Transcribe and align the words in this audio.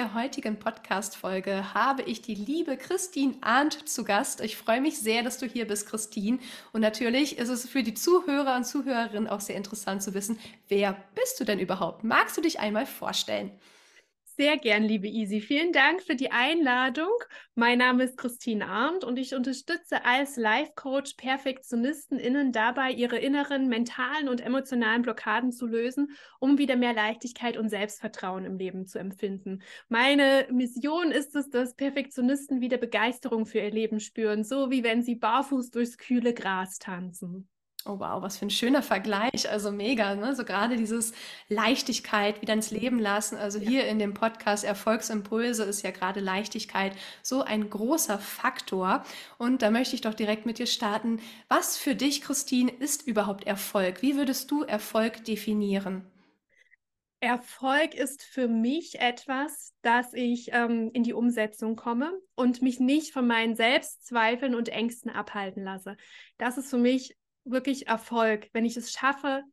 Der 0.00 0.14
heutigen 0.14 0.58
Podcast-Folge 0.58 1.74
habe 1.74 2.00
ich 2.00 2.22
die 2.22 2.34
liebe 2.34 2.78
Christine 2.78 3.34
Arndt 3.42 3.86
zu 3.86 4.02
Gast. 4.02 4.40
Ich 4.40 4.56
freue 4.56 4.80
mich 4.80 4.98
sehr, 4.98 5.22
dass 5.22 5.36
du 5.36 5.44
hier 5.44 5.66
bist, 5.66 5.86
Christine. 5.86 6.38
Und 6.72 6.80
natürlich 6.80 7.36
ist 7.36 7.50
es 7.50 7.68
für 7.68 7.82
die 7.82 7.92
Zuhörer 7.92 8.56
und 8.56 8.64
Zuhörerinnen 8.64 9.28
auch 9.28 9.42
sehr 9.42 9.56
interessant 9.56 10.02
zu 10.02 10.14
wissen, 10.14 10.38
wer 10.68 10.96
bist 11.14 11.38
du 11.38 11.44
denn 11.44 11.58
überhaupt? 11.58 12.02
Magst 12.02 12.34
du 12.38 12.40
dich 12.40 12.60
einmal 12.60 12.86
vorstellen? 12.86 13.50
Sehr 14.40 14.56
gern, 14.56 14.84
liebe 14.84 15.06
Easy. 15.06 15.42
Vielen 15.42 15.70
Dank 15.70 16.00
für 16.00 16.16
die 16.16 16.30
Einladung. 16.30 17.12
Mein 17.54 17.76
Name 17.76 18.04
ist 18.04 18.16
Christine 18.16 18.68
Arndt 18.68 19.04
und 19.04 19.18
ich 19.18 19.34
unterstütze 19.34 20.02
als 20.06 20.38
Life-Coach 20.38 21.16
PerfektionistInnen 21.18 22.50
dabei, 22.50 22.90
ihre 22.90 23.18
inneren 23.18 23.68
mentalen 23.68 24.30
und 24.30 24.40
emotionalen 24.40 25.02
Blockaden 25.02 25.52
zu 25.52 25.66
lösen, 25.66 26.16
um 26.38 26.56
wieder 26.56 26.76
mehr 26.76 26.94
Leichtigkeit 26.94 27.58
und 27.58 27.68
Selbstvertrauen 27.68 28.46
im 28.46 28.56
Leben 28.56 28.86
zu 28.86 28.98
empfinden. 28.98 29.60
Meine 29.90 30.46
Mission 30.50 31.10
ist 31.10 31.36
es, 31.36 31.50
dass 31.50 31.74
Perfektionisten 31.74 32.62
wieder 32.62 32.78
Begeisterung 32.78 33.44
für 33.44 33.58
ihr 33.58 33.70
Leben 33.70 34.00
spüren, 34.00 34.42
so 34.42 34.70
wie 34.70 34.82
wenn 34.82 35.02
sie 35.02 35.16
barfuß 35.16 35.70
durchs 35.70 35.98
kühle 35.98 36.32
Gras 36.32 36.78
tanzen. 36.78 37.46
Oh 37.86 37.98
wow, 37.98 38.20
was 38.20 38.36
für 38.36 38.44
ein 38.44 38.50
schöner 38.50 38.82
Vergleich. 38.82 39.48
Also 39.48 39.72
mega, 39.72 40.14
ne? 40.14 40.34
So 40.34 40.44
gerade 40.44 40.76
dieses 40.76 41.12
Leichtigkeit 41.48 42.42
wieder 42.42 42.52
ins 42.52 42.70
Leben 42.70 42.98
lassen. 42.98 43.38
Also 43.38 43.58
ja. 43.58 43.68
hier 43.68 43.86
in 43.86 43.98
dem 43.98 44.12
Podcast 44.12 44.64
Erfolgsimpulse 44.64 45.64
ist 45.64 45.82
ja 45.82 45.90
gerade 45.90 46.20
Leichtigkeit 46.20 46.92
so 47.22 47.42
ein 47.42 47.70
großer 47.70 48.18
Faktor. 48.18 49.02
Und 49.38 49.62
da 49.62 49.70
möchte 49.70 49.94
ich 49.94 50.02
doch 50.02 50.14
direkt 50.14 50.44
mit 50.44 50.58
dir 50.58 50.66
starten. 50.66 51.20
Was 51.48 51.78
für 51.78 51.94
dich, 51.94 52.20
Christine, 52.20 52.70
ist 52.70 53.06
überhaupt 53.06 53.46
Erfolg? 53.46 54.02
Wie 54.02 54.16
würdest 54.16 54.50
du 54.50 54.62
Erfolg 54.62 55.24
definieren? 55.24 56.04
Erfolg 57.20 57.94
ist 57.94 58.22
für 58.22 58.48
mich 58.48 58.98
etwas, 58.98 59.74
dass 59.82 60.14
ich 60.14 60.52
ähm, 60.52 60.90
in 60.94 61.02
die 61.02 61.12
Umsetzung 61.12 61.76
komme 61.76 62.18
und 62.34 62.62
mich 62.62 62.80
nicht 62.80 63.12
von 63.12 63.26
meinen 63.26 63.56
Selbstzweifeln 63.56 64.54
und 64.54 64.70
Ängsten 64.70 65.10
abhalten 65.10 65.62
lasse. 65.62 65.98
Das 66.38 66.56
ist 66.56 66.70
für 66.70 66.78
mich 66.78 67.18
wirklich 67.44 67.88
Erfolg, 67.88 68.48
wenn 68.52 68.64
ich 68.64 68.76
es 68.76 68.92
schaffe, 68.92 69.44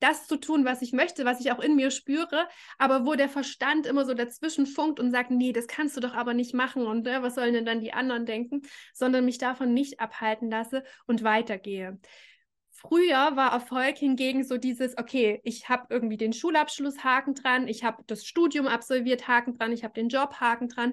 das 0.00 0.26
zu 0.26 0.36
tun, 0.36 0.64
was 0.64 0.82
ich 0.82 0.92
möchte, 0.92 1.24
was 1.24 1.40
ich 1.40 1.52
auch 1.52 1.60
in 1.60 1.74
mir 1.74 1.90
spüre, 1.90 2.48
aber 2.78 3.06
wo 3.06 3.14
der 3.14 3.28
Verstand 3.28 3.86
immer 3.86 4.04
so 4.04 4.14
dazwischen 4.14 4.66
funkt 4.66 5.00
und 5.00 5.10
sagt, 5.10 5.30
nee, 5.30 5.52
das 5.52 5.66
kannst 5.66 5.96
du 5.96 6.00
doch 6.00 6.14
aber 6.14 6.34
nicht 6.34 6.54
machen 6.54 6.86
und 6.86 7.06
äh, 7.06 7.22
was 7.22 7.34
sollen 7.34 7.54
denn 7.54 7.64
dann 7.64 7.80
die 7.80 7.92
anderen 7.92 8.26
denken, 8.26 8.62
sondern 8.92 9.24
mich 9.24 9.38
davon 9.38 9.72
nicht 9.72 10.00
abhalten 10.00 10.50
lasse 10.50 10.84
und 11.06 11.22
weitergehe. 11.22 11.98
Früher 12.70 13.36
war 13.36 13.52
Erfolg 13.52 13.96
hingegen 13.96 14.44
so 14.44 14.58
dieses, 14.58 14.98
okay, 14.98 15.40
ich 15.44 15.70
habe 15.70 15.86
irgendwie 15.88 16.18
den 16.18 16.34
Schulabschluss 16.34 17.02
Haken 17.02 17.34
dran, 17.34 17.68
ich 17.68 17.84
habe 17.84 18.02
das 18.06 18.26
Studium 18.26 18.66
absolviert 18.66 19.26
Haken 19.26 19.54
dran, 19.54 19.72
ich 19.72 19.82
habe 19.82 19.94
den 19.94 20.10
Job 20.10 20.34
Haken 20.40 20.68
dran 20.68 20.92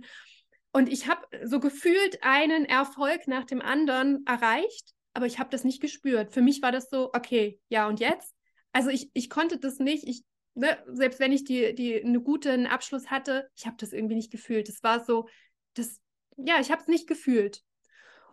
und 0.72 0.88
ich 0.88 1.10
habe 1.10 1.28
so 1.44 1.60
gefühlt 1.60 2.24
einen 2.24 2.64
Erfolg 2.64 3.28
nach 3.28 3.44
dem 3.44 3.62
anderen 3.62 4.26
erreicht 4.26 4.94
aber 5.14 5.26
ich 5.26 5.40
habe 5.40 5.50
das 5.50 5.64
nicht 5.64 5.82
gespürt. 5.82 6.32
Für 6.32 6.42
mich 6.42 6.62
war 6.62 6.72
das 6.72 6.90
so, 6.90 7.12
okay, 7.14 7.60
ja, 7.70 7.88
und 7.88 8.00
jetzt? 8.00 8.36
Also 8.72 8.90
ich, 8.90 9.12
ich 9.14 9.30
konnte 9.30 9.58
das 9.60 9.80
nicht, 9.80 10.08
ich, 10.08 10.24
ne, 10.56 10.78
selbst 10.88 11.20
wenn 11.20 11.32
ich 11.32 11.44
die, 11.44 11.76
die 11.76 12.02
einen 12.02 12.24
guten 12.24 12.66
Abschluss 12.66 13.12
hatte, 13.12 13.50
ich 13.56 13.66
habe 13.66 13.78
das 13.80 13.94
irgendwie 13.94 14.16
nicht 14.16 14.32
gefühlt. 14.32 14.70
Es 14.70 14.82
war 14.84 15.04
so, 15.04 15.28
das, 15.76 16.02
ja, 16.38 16.60
ich 16.60 16.72
habe 16.72 16.82
es 16.82 16.88
nicht 16.88 17.08
gefühlt. 17.08 17.64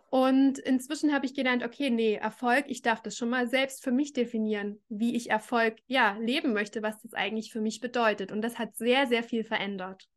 Und 0.09 0.59
inzwischen 0.59 1.13
habe 1.13 1.25
ich 1.25 1.33
gelernt, 1.33 1.63
okay, 1.63 1.89
nee, 1.89 2.15
Erfolg, 2.15 2.65
ich 2.67 2.81
darf 2.81 3.01
das 3.01 3.15
schon 3.15 3.29
mal 3.29 3.47
selbst 3.47 3.81
für 3.81 3.93
mich 3.93 4.11
definieren, 4.11 4.81
wie 4.89 5.15
ich 5.15 5.29
Erfolg, 5.29 5.77
ja, 5.87 6.17
leben 6.19 6.51
möchte, 6.51 6.83
was 6.83 7.01
das 7.01 7.13
eigentlich 7.13 7.53
für 7.53 7.61
mich 7.61 7.79
bedeutet. 7.79 8.31
Und 8.31 8.41
das 8.41 8.59
hat 8.59 8.75
sehr, 8.75 9.07
sehr 9.07 9.23
viel 9.23 9.45
verändert. 9.45 10.09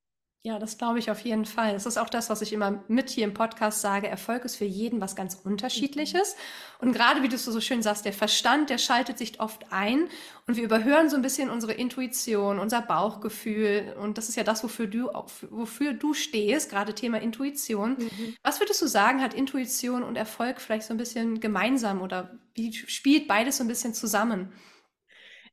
Ja, 0.47 0.59
das 0.59 0.77
glaube 0.77 0.99
ich 0.99 1.11
auf 1.11 1.21
jeden 1.21 1.47
Fall. 1.47 1.73
Das 1.73 1.87
ist 1.87 1.97
auch 1.97 2.11
das, 2.11 2.29
was 2.29 2.43
ich 2.43 2.53
immer 2.53 2.85
mit 2.87 3.09
hier 3.09 3.25
im 3.25 3.33
Podcast 3.33 3.81
sage. 3.81 4.09
Erfolg 4.09 4.45
ist 4.45 4.57
für 4.57 4.67
jeden 4.67 5.01
was 5.01 5.17
ganz 5.17 5.41
Unterschiedliches. 5.43 6.37
Und 6.81 6.93
gerade 6.93 7.23
wie 7.23 7.31
du 7.31 7.39
so 7.39 7.59
schön 7.63 7.81
sagst, 7.81 8.05
der 8.05 8.13
Verstand, 8.13 8.69
der 8.69 8.77
schaltet 8.77 9.17
sich 9.17 9.41
oft 9.41 9.65
ein 9.73 10.07
und 10.47 10.59
wir 10.59 10.65
überhören 10.65 11.09
so 11.09 11.17
ein 11.17 11.23
bisschen 11.23 11.49
unsere 11.49 11.73
Intuition, 11.73 12.59
unser 12.59 12.83
Bauchgefühl. 12.83 13.97
Und 13.99 14.19
das 14.19 14.29
ist 14.29 14.37
ja 14.37 14.45
das, 14.45 14.63
wofür 14.63 14.87
du, 14.87 15.09
wofür 15.49 15.95
du 15.95 16.13
stehst, 16.13 16.69
gerade 16.69 16.95
Thema 16.95 17.23
Intuition. 17.23 17.97
Mhm. 17.99 18.37
Was 18.43 18.61
würdest 18.61 18.83
du 18.83 18.87
sagen, 18.87 19.23
hat 19.23 19.33
Intuition 19.33 20.03
und 20.03 20.17
Erfolg 20.17 20.61
vielleicht 20.61 20.87
so 20.87 20.93
ein 20.93 20.99
bisschen 20.99 21.41
gemeinsam 21.41 22.03
oder 22.03 22.39
wie 22.53 22.71
spielt 22.71 23.29
beides 23.29 23.57
so 23.57 23.65
ein 23.65 23.69
bisschen 23.69 23.95
zusammen? 23.95 24.53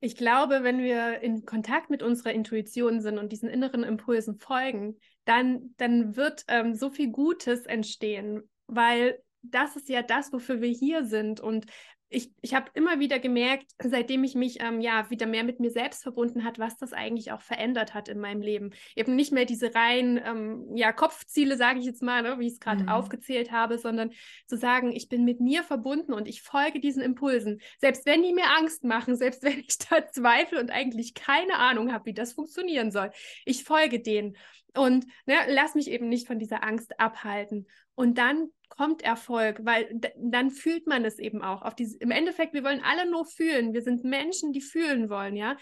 Ich 0.03 0.15
glaube, 0.15 0.63
wenn 0.63 0.79
wir 0.79 1.21
in 1.21 1.45
Kontakt 1.45 1.91
mit 1.91 2.01
unserer 2.01 2.33
Intuition 2.33 3.01
sind 3.01 3.19
und 3.19 3.31
diesen 3.31 3.47
inneren 3.47 3.83
Impulsen 3.83 4.39
folgen, 4.39 4.97
dann, 5.25 5.75
dann 5.77 6.15
wird 6.15 6.43
ähm, 6.47 6.73
so 6.73 6.89
viel 6.89 7.11
Gutes 7.11 7.67
entstehen, 7.67 8.41
weil 8.65 9.21
das 9.43 9.75
ist 9.75 9.89
ja 9.89 10.01
das, 10.01 10.33
wofür 10.33 10.59
wir 10.59 10.69
hier 10.69 11.05
sind. 11.05 11.39
Und 11.39 11.67
ich, 12.13 12.29
ich 12.41 12.53
habe 12.53 12.69
immer 12.73 12.99
wieder 12.99 13.19
gemerkt, 13.19 13.71
seitdem 13.81 14.25
ich 14.25 14.35
mich 14.35 14.61
ähm, 14.61 14.81
ja 14.81 15.09
wieder 15.09 15.25
mehr 15.25 15.45
mit 15.45 15.61
mir 15.61 15.71
selbst 15.71 16.03
verbunden 16.03 16.43
hat, 16.43 16.59
was 16.59 16.77
das 16.77 16.91
eigentlich 16.91 17.31
auch 17.31 17.41
verändert 17.41 17.93
hat 17.93 18.09
in 18.09 18.19
meinem 18.19 18.41
Leben. 18.41 18.71
Eben 18.97 19.15
nicht 19.15 19.31
mehr 19.31 19.45
diese 19.45 19.73
reinen 19.73 20.19
ähm, 20.23 20.75
ja, 20.75 20.91
Kopfziele, 20.91 21.55
sage 21.55 21.79
ich 21.79 21.85
jetzt 21.85 22.03
mal, 22.03 22.21
ne, 22.21 22.37
wie 22.37 22.47
ich 22.47 22.53
es 22.53 22.59
gerade 22.59 22.83
mhm. 22.83 22.89
aufgezählt 22.89 23.51
habe, 23.51 23.77
sondern 23.77 24.11
zu 24.45 24.57
sagen, 24.57 24.91
ich 24.91 25.07
bin 25.07 25.23
mit 25.23 25.39
mir 25.39 25.63
verbunden 25.63 26.11
und 26.11 26.27
ich 26.27 26.41
folge 26.41 26.81
diesen 26.81 27.01
Impulsen. 27.01 27.61
Selbst 27.79 28.05
wenn 28.05 28.23
die 28.23 28.33
mir 28.33 28.57
Angst 28.57 28.83
machen, 28.83 29.15
selbst 29.15 29.43
wenn 29.43 29.59
ich 29.59 29.77
da 29.77 30.05
zweifle 30.11 30.59
und 30.59 30.69
eigentlich 30.69 31.13
keine 31.13 31.55
Ahnung 31.55 31.93
habe, 31.93 32.07
wie 32.07 32.13
das 32.13 32.33
funktionieren 32.33 32.91
soll. 32.91 33.11
Ich 33.45 33.63
folge 33.63 34.01
denen 34.01 34.35
und 34.73 35.05
ne, 35.25 35.35
lass 35.47 35.75
mich 35.75 35.89
eben 35.89 36.07
nicht 36.07 36.27
von 36.27 36.39
dieser 36.39 36.63
Angst 36.63 36.99
abhalten. 36.99 37.67
Und 37.95 38.17
dann 38.17 38.49
kommt 38.69 39.01
Erfolg, 39.01 39.59
weil 39.63 39.99
dann 40.17 40.49
fühlt 40.49 40.87
man 40.87 41.03
es 41.05 41.19
eben 41.19 41.41
auch. 41.41 41.61
Auf 41.61 41.75
diese, 41.75 41.97
Im 41.97 42.11
Endeffekt, 42.11 42.53
wir 42.53 42.63
wollen 42.63 42.81
alle 42.83 43.09
nur 43.09 43.25
fühlen. 43.25 43.73
Wir 43.73 43.81
sind 43.81 44.03
Menschen, 44.03 44.53
die 44.53 44.61
fühlen 44.61 45.09
wollen, 45.09 45.35
ja. 45.35 45.57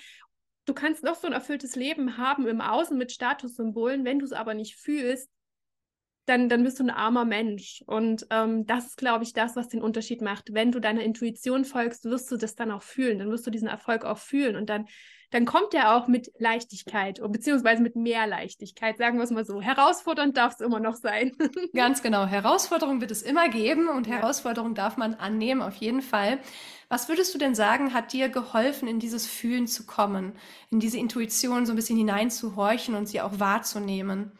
Du 0.65 0.73
kannst 0.73 1.03
noch 1.03 1.15
so 1.15 1.25
ein 1.25 1.33
erfülltes 1.33 1.75
Leben 1.75 2.17
haben 2.17 2.47
im 2.47 2.61
Außen 2.61 2.95
mit 2.97 3.11
Statussymbolen, 3.11 4.05
wenn 4.05 4.19
du 4.19 4.25
es 4.25 4.31
aber 4.31 4.53
nicht 4.53 4.75
fühlst, 4.75 5.29
dann, 6.29 6.47
dann 6.47 6.63
bist 6.63 6.79
du 6.79 6.83
ein 6.83 6.89
armer 6.89 7.25
Mensch. 7.25 7.83
Und 7.87 8.27
ähm, 8.29 8.65
das 8.65 8.87
ist, 8.87 8.97
glaube 8.97 9.23
ich, 9.23 9.33
das, 9.33 9.55
was 9.55 9.67
den 9.67 9.81
Unterschied 9.81 10.21
macht. 10.21 10.53
Wenn 10.53 10.71
du 10.71 10.79
deiner 10.79 11.01
Intuition 11.01 11.65
folgst, 11.65 12.05
wirst 12.05 12.31
du 12.31 12.37
das 12.37 12.55
dann 12.55 12.71
auch 12.71 12.83
fühlen. 12.83 13.19
Dann 13.19 13.31
wirst 13.31 13.45
du 13.47 13.51
diesen 13.51 13.67
Erfolg 13.67 14.05
auch 14.05 14.19
fühlen. 14.19 14.55
Und 14.55 14.69
dann 14.69 14.85
dann 15.31 15.45
kommt 15.45 15.75
er 15.75 15.95
auch 15.95 16.07
mit 16.07 16.31
Leichtigkeit 16.39 17.21
beziehungsweise 17.23 17.83
mit 17.83 17.95
mehr 17.95 18.25
Leichtigkeit, 18.25 18.97
sagen 18.97 19.17
wir 19.17 19.23
es 19.23 19.29
mal 19.29 19.45
so. 19.45 19.61
Herausfordernd 19.61 20.35
darf 20.35 20.53
es 20.53 20.59
immer 20.59 20.79
noch 20.79 20.95
sein. 20.95 21.33
Ganz 21.75 22.01
genau. 22.01 22.25
Herausforderungen 22.25 22.99
wird 22.99 23.11
es 23.11 23.21
immer 23.21 23.47
geben 23.49 23.89
und 23.89 24.07
ja. 24.07 24.15
Herausforderungen 24.15 24.73
darf 24.73 24.97
man 24.97 25.13
annehmen, 25.13 25.61
auf 25.61 25.75
jeden 25.75 26.01
Fall. 26.01 26.39
Was 26.87 27.09
würdest 27.09 27.33
du 27.35 27.37
denn 27.37 27.53
sagen, 27.53 27.93
hat 27.93 28.11
dir 28.11 28.29
geholfen, 28.29 28.87
in 28.87 28.97
dieses 28.97 29.27
Fühlen 29.27 29.67
zu 29.67 29.85
kommen, 29.85 30.33
in 30.71 30.79
diese 30.79 30.97
Intuition 30.97 31.67
so 31.67 31.73
ein 31.73 31.75
bisschen 31.75 31.97
hineinzuhorchen 31.97 32.95
und 32.95 33.07
sie 33.07 33.21
auch 33.21 33.39
wahrzunehmen? 33.39 34.31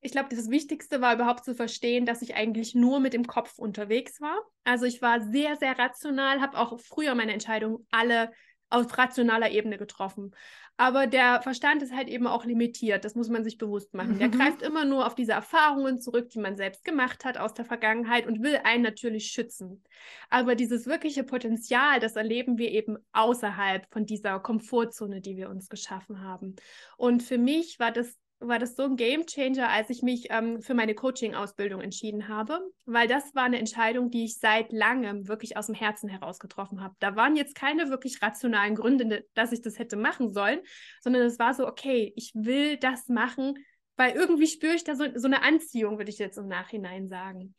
Ich 0.00 0.12
glaube, 0.12 0.34
das 0.34 0.50
Wichtigste 0.50 1.00
war 1.00 1.14
überhaupt 1.14 1.44
zu 1.44 1.54
verstehen, 1.54 2.06
dass 2.06 2.22
ich 2.22 2.34
eigentlich 2.34 2.74
nur 2.74 3.00
mit 3.00 3.12
dem 3.12 3.26
Kopf 3.26 3.58
unterwegs 3.58 4.20
war. 4.20 4.38
Also 4.64 4.86
ich 4.86 5.02
war 5.02 5.20
sehr, 5.20 5.56
sehr 5.56 5.78
rational, 5.78 6.40
habe 6.40 6.58
auch 6.58 6.80
früher 6.80 7.14
meine 7.14 7.32
Entscheidungen 7.32 7.86
alle 7.90 8.30
auf 8.70 8.96
rationaler 8.96 9.50
Ebene 9.50 9.78
getroffen. 9.78 10.34
Aber 10.76 11.06
der 11.06 11.42
Verstand 11.42 11.82
ist 11.82 11.94
halt 11.94 12.08
eben 12.08 12.26
auch 12.26 12.46
limitiert, 12.46 13.04
das 13.04 13.14
muss 13.14 13.28
man 13.28 13.44
sich 13.44 13.58
bewusst 13.58 13.92
machen. 13.92 14.14
Mhm. 14.14 14.18
Der 14.18 14.28
greift 14.30 14.62
immer 14.62 14.86
nur 14.86 15.06
auf 15.06 15.14
diese 15.14 15.32
Erfahrungen 15.32 16.00
zurück, 16.00 16.30
die 16.30 16.38
man 16.38 16.56
selbst 16.56 16.84
gemacht 16.84 17.26
hat 17.26 17.36
aus 17.36 17.52
der 17.52 17.66
Vergangenheit 17.66 18.26
und 18.26 18.42
will 18.42 18.58
einen 18.64 18.82
natürlich 18.82 19.26
schützen. 19.26 19.84
Aber 20.30 20.54
dieses 20.54 20.86
wirkliche 20.86 21.22
Potenzial, 21.22 22.00
das 22.00 22.16
erleben 22.16 22.56
wir 22.56 22.70
eben 22.70 22.96
außerhalb 23.12 23.86
von 23.92 24.06
dieser 24.06 24.40
Komfortzone, 24.40 25.20
die 25.20 25.36
wir 25.36 25.50
uns 25.50 25.68
geschaffen 25.68 26.22
haben. 26.22 26.56
Und 26.96 27.22
für 27.22 27.36
mich 27.36 27.78
war 27.78 27.90
das 27.90 28.16
war 28.40 28.58
das 28.58 28.74
so 28.74 28.84
ein 28.84 28.96
Game 28.96 29.26
Changer, 29.26 29.68
als 29.68 29.90
ich 29.90 30.02
mich 30.02 30.28
ähm, 30.30 30.62
für 30.62 30.72
meine 30.72 30.94
Coaching-Ausbildung 30.94 31.82
entschieden 31.82 32.26
habe, 32.26 32.60
weil 32.86 33.06
das 33.06 33.34
war 33.34 33.44
eine 33.44 33.58
Entscheidung, 33.58 34.10
die 34.10 34.24
ich 34.24 34.38
seit 34.38 34.72
langem 34.72 35.28
wirklich 35.28 35.58
aus 35.58 35.66
dem 35.66 35.74
Herzen 35.74 36.08
heraus 36.08 36.38
getroffen 36.38 36.82
habe. 36.82 36.94
Da 37.00 37.16
waren 37.16 37.36
jetzt 37.36 37.54
keine 37.54 37.90
wirklich 37.90 38.22
rationalen 38.22 38.74
Gründe, 38.74 39.26
dass 39.34 39.52
ich 39.52 39.60
das 39.60 39.78
hätte 39.78 39.96
machen 39.96 40.30
sollen, 40.30 40.60
sondern 41.02 41.22
es 41.22 41.38
war 41.38 41.52
so, 41.52 41.66
okay, 41.66 42.12
ich 42.16 42.32
will 42.34 42.78
das 42.78 43.08
machen, 43.08 43.58
weil 43.96 44.14
irgendwie 44.14 44.46
spüre 44.46 44.74
ich 44.74 44.84
da 44.84 44.96
so, 44.96 45.04
so 45.14 45.26
eine 45.26 45.42
Anziehung, 45.42 45.98
würde 45.98 46.10
ich 46.10 46.18
jetzt 46.18 46.38
im 46.38 46.48
Nachhinein 46.48 47.08
sagen. 47.08 47.54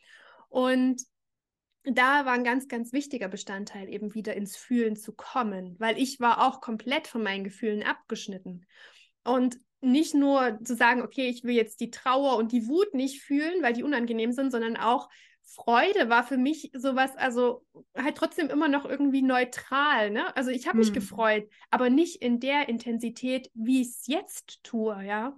Und 0.50 1.04
da 1.84 2.26
war 2.26 2.34
ein 2.34 2.44
ganz, 2.44 2.68
ganz 2.68 2.92
wichtiger 2.92 3.28
Bestandteil, 3.28 3.88
eben 3.88 4.16
wieder 4.16 4.36
ins 4.36 4.56
Fühlen 4.56 4.96
zu 4.96 5.14
kommen, 5.14 5.76
weil 5.80 6.00
ich 6.00 6.20
war 6.20 6.48
auch 6.48 6.60
komplett 6.60 7.08
von 7.08 7.22
meinen 7.22 7.44
Gefühlen 7.44 7.84
abgeschnitten. 7.84 8.66
Und 9.24 9.58
nicht 9.82 10.14
nur 10.14 10.60
zu 10.64 10.76
sagen, 10.76 11.02
okay, 11.02 11.28
ich 11.28 11.44
will 11.44 11.56
jetzt 11.56 11.80
die 11.80 11.92
Trauer 11.92 12.38
und 12.38 12.52
die 12.52 12.68
Wut 12.68 12.94
nicht 12.94 13.22
fühlen, 13.22 13.62
weil 13.62 13.74
die 13.74 13.84
unangenehm 13.84 14.32
sind, 14.32 14.52
sondern 14.52 14.78
auch 14.78 15.10
Freude 15.44 16.08
war 16.08 16.24
für 16.24 16.38
mich 16.38 16.72
sowas, 16.74 17.16
also 17.18 17.66
halt 17.98 18.16
trotzdem 18.16 18.50
immer 18.50 18.70
noch 18.70 18.86
irgendwie 18.86 19.22
neutral. 19.22 20.12
Ne? 20.12 20.36
Also 20.38 20.50
ich 20.50 20.68
habe 20.68 20.78
mich 20.78 20.88
hm. 20.88 20.94
gefreut, 20.94 21.50
aber 21.72 21.90
nicht 21.90 22.22
in 22.22 22.40
der 22.40 22.70
Intensität, 22.70 23.50
wie 23.54 23.82
ich 23.82 23.90
es 23.90 24.08
jetzt 24.08 24.64
tue, 24.64 25.04
ja. 25.04 25.36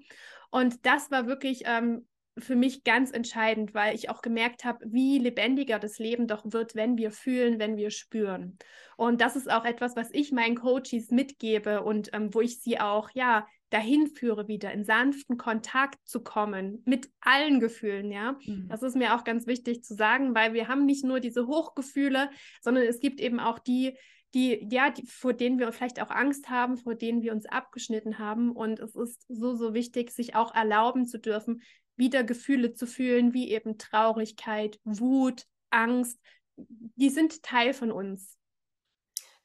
Und 0.51 0.85
das 0.85 1.09
war 1.09 1.25
wirklich 1.25 1.63
ähm, 1.65 2.05
für 2.37 2.55
mich 2.55 2.83
ganz 2.83 3.11
entscheidend, 3.11 3.73
weil 3.73 3.95
ich 3.95 4.09
auch 4.09 4.21
gemerkt 4.21 4.65
habe, 4.65 4.85
wie 4.87 5.17
lebendiger 5.17 5.79
das 5.79 5.97
Leben 5.99 6.27
doch 6.27 6.43
wird, 6.45 6.75
wenn 6.75 6.97
wir 6.97 7.11
fühlen, 7.11 7.57
wenn 7.57 7.77
wir 7.77 7.89
spüren. 7.89 8.57
Und 8.97 9.21
das 9.21 9.35
ist 9.35 9.49
auch 9.51 9.65
etwas, 9.65 9.95
was 9.95 10.09
ich 10.11 10.31
meinen 10.31 10.55
Coaches 10.55 11.09
mitgebe 11.09 11.83
und 11.83 12.09
ähm, 12.13 12.33
wo 12.33 12.41
ich 12.41 12.59
sie 12.59 12.79
auch, 12.79 13.09
ja, 13.13 13.47
dahin 13.73 14.07
führe, 14.07 14.47
wieder 14.47 14.71
in 14.71 14.85
sanften 14.85 15.37
Kontakt 15.37 15.97
zu 16.07 16.21
kommen 16.21 16.83
mit 16.85 17.09
allen 17.21 17.59
Gefühlen, 17.59 18.11
ja. 18.11 18.37
Mhm. 18.45 18.67
Das 18.69 18.83
ist 18.83 18.95
mir 18.95 19.15
auch 19.15 19.23
ganz 19.23 19.47
wichtig 19.47 19.83
zu 19.83 19.95
sagen, 19.95 20.35
weil 20.35 20.53
wir 20.53 20.67
haben 20.67 20.85
nicht 20.85 21.03
nur 21.03 21.19
diese 21.19 21.47
Hochgefühle, 21.47 22.29
sondern 22.61 22.83
es 22.83 22.99
gibt 22.99 23.19
eben 23.19 23.39
auch 23.39 23.57
die, 23.57 23.97
die, 24.35 24.67
ja, 24.69 24.91
die, 24.91 25.07
vor 25.07 25.33
denen 25.33 25.57
wir 25.57 25.71
vielleicht 25.71 26.01
auch 26.01 26.11
Angst 26.11 26.49
haben, 26.49 26.77
vor 26.77 26.93
denen 26.93 27.23
wir 27.23 27.33
uns 27.33 27.47
abgeschnitten 27.47 28.19
haben. 28.19 28.51
Und 28.51 28.79
es 28.79 28.95
ist 28.95 29.25
so, 29.27 29.55
so 29.55 29.73
wichtig, 29.73 30.11
sich 30.11 30.35
auch 30.35 30.53
erlauben 30.53 31.07
zu 31.07 31.19
dürfen, 31.19 31.61
wieder 31.95 32.23
Gefühle 32.23 32.73
zu 32.73 32.85
fühlen, 32.85 33.33
wie 33.33 33.51
eben 33.51 33.77
Traurigkeit, 33.79 34.79
Wut, 34.83 35.45
Angst. 35.71 36.19
Die 36.57 37.09
sind 37.09 37.41
Teil 37.41 37.73
von 37.73 37.91
uns. 37.91 38.37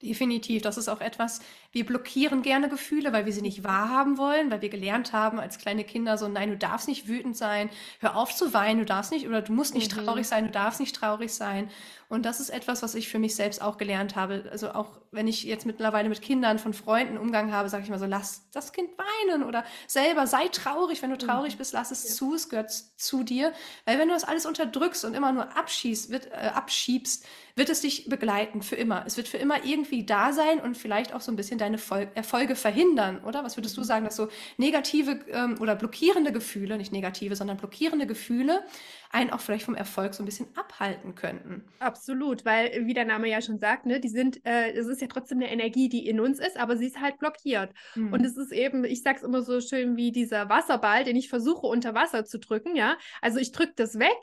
Definitiv. 0.00 0.62
Das 0.62 0.78
ist 0.78 0.88
auch 0.88 1.00
etwas, 1.00 1.40
wir 1.72 1.84
blockieren 1.84 2.42
gerne 2.42 2.68
Gefühle, 2.68 3.12
weil 3.12 3.26
wir 3.26 3.32
sie 3.32 3.42
nicht 3.42 3.64
wahrhaben 3.64 4.16
wollen, 4.16 4.48
weil 4.48 4.62
wir 4.62 4.68
gelernt 4.68 5.12
haben 5.12 5.40
als 5.40 5.58
kleine 5.58 5.82
Kinder 5.82 6.16
so, 6.16 6.28
nein, 6.28 6.50
du 6.50 6.56
darfst 6.56 6.86
nicht 6.86 7.08
wütend 7.08 7.36
sein, 7.36 7.68
hör 7.98 8.16
auf 8.16 8.32
zu 8.32 8.54
weinen, 8.54 8.78
du 8.78 8.84
darfst 8.84 9.10
nicht 9.10 9.26
oder 9.26 9.42
du 9.42 9.52
musst 9.52 9.74
nicht 9.74 9.94
mhm. 9.96 10.04
traurig 10.04 10.28
sein, 10.28 10.44
du 10.44 10.52
darfst 10.52 10.78
nicht 10.78 10.94
traurig 10.94 11.34
sein. 11.34 11.68
Und 12.08 12.24
das 12.24 12.40
ist 12.40 12.48
etwas, 12.48 12.82
was 12.82 12.94
ich 12.94 13.08
für 13.08 13.18
mich 13.18 13.36
selbst 13.36 13.60
auch 13.60 13.76
gelernt 13.76 14.16
habe. 14.16 14.48
Also 14.50 14.70
auch 14.70 14.98
wenn 15.10 15.28
ich 15.28 15.42
jetzt 15.42 15.66
mittlerweile 15.66 16.08
mit 16.08 16.22
Kindern 16.22 16.58
von 16.58 16.72
Freunden 16.72 17.18
Umgang 17.18 17.52
habe, 17.52 17.68
sage 17.68 17.82
ich 17.82 17.90
mal 17.90 17.98
so, 17.98 18.06
lass 18.06 18.48
das 18.50 18.72
Kind 18.72 18.88
weinen 18.96 19.42
oder 19.42 19.64
selber 19.86 20.26
sei 20.26 20.48
traurig. 20.48 21.02
Wenn 21.02 21.10
du 21.10 21.18
traurig 21.18 21.54
mhm. 21.54 21.58
bist, 21.58 21.74
lass 21.74 21.90
es 21.90 22.08
ja. 22.08 22.14
zu, 22.14 22.34
es 22.34 22.48
gehört 22.48 22.70
zu 22.70 23.24
dir. 23.24 23.52
Weil 23.84 23.98
wenn 23.98 24.08
du 24.08 24.14
das 24.14 24.24
alles 24.24 24.46
unterdrückst 24.46 25.04
und 25.04 25.14
immer 25.14 25.32
nur 25.32 25.54
abschießt, 25.54 26.08
wird, 26.08 26.28
äh, 26.32 26.50
abschiebst, 26.54 27.26
wird 27.56 27.68
es 27.68 27.82
dich 27.82 28.08
begleiten 28.08 28.62
für 28.62 28.76
immer. 28.76 29.04
Es 29.04 29.18
wird 29.18 29.28
für 29.28 29.36
immer 29.36 29.64
irgendwie 29.64 29.87
da 30.04 30.32
sein 30.32 30.60
und 30.60 30.76
vielleicht 30.76 31.14
auch 31.14 31.20
so 31.20 31.32
ein 31.32 31.36
bisschen 31.36 31.58
deine 31.58 31.78
Vol 31.78 32.08
Erfolge 32.14 32.54
verhindern, 32.54 33.22
oder? 33.24 33.44
Was 33.44 33.56
würdest 33.56 33.76
du 33.76 33.80
mhm. 33.80 33.86
sagen, 33.86 34.04
dass 34.04 34.16
so 34.16 34.28
negative 34.56 35.20
ähm, 35.28 35.56
oder 35.60 35.74
blockierende 35.74 36.32
Gefühle, 36.32 36.76
nicht 36.76 36.92
negative, 36.92 37.36
sondern 37.36 37.56
blockierende 37.56 38.06
Gefühle 38.06 38.64
einen 39.10 39.30
auch 39.30 39.40
vielleicht 39.40 39.64
vom 39.64 39.74
Erfolg 39.74 40.14
so 40.14 40.22
ein 40.22 40.26
bisschen 40.26 40.48
abhalten 40.54 41.14
könnten. 41.14 41.64
Absolut, 41.78 42.44
weil 42.44 42.86
wie 42.86 42.94
der 42.94 43.06
Name 43.06 43.28
ja 43.28 43.40
schon 43.40 43.58
sagt, 43.58 43.86
ne, 43.86 44.00
die 44.00 44.08
sind, 44.08 44.44
äh, 44.44 44.72
es 44.72 44.86
ist 44.86 45.00
ja 45.00 45.06
trotzdem 45.06 45.38
eine 45.38 45.50
Energie, 45.50 45.88
die 45.88 46.06
in 46.06 46.20
uns 46.20 46.38
ist, 46.38 46.58
aber 46.58 46.76
sie 46.76 46.86
ist 46.86 47.00
halt 47.00 47.18
blockiert. 47.18 47.72
Mhm. 47.94 48.12
Und 48.12 48.24
es 48.24 48.36
ist 48.36 48.52
eben, 48.52 48.84
ich 48.84 49.02
sag's 49.02 49.22
immer 49.22 49.42
so 49.42 49.60
schön 49.60 49.96
wie 49.96 50.12
dieser 50.12 50.48
Wasserball, 50.48 51.04
den 51.04 51.16
ich 51.16 51.28
versuche 51.28 51.66
unter 51.66 51.94
Wasser 51.94 52.24
zu 52.24 52.38
drücken, 52.38 52.76
ja. 52.76 52.96
Also 53.22 53.38
ich 53.38 53.52
drücke 53.52 53.72
das 53.76 53.98
weg, 53.98 54.16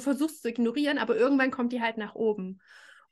versuche 0.00 0.30
es 0.30 0.40
zu 0.40 0.48
ignorieren, 0.48 0.98
aber 0.98 1.16
irgendwann 1.16 1.50
kommt 1.50 1.72
die 1.72 1.82
halt 1.82 1.98
nach 1.98 2.14
oben. 2.14 2.60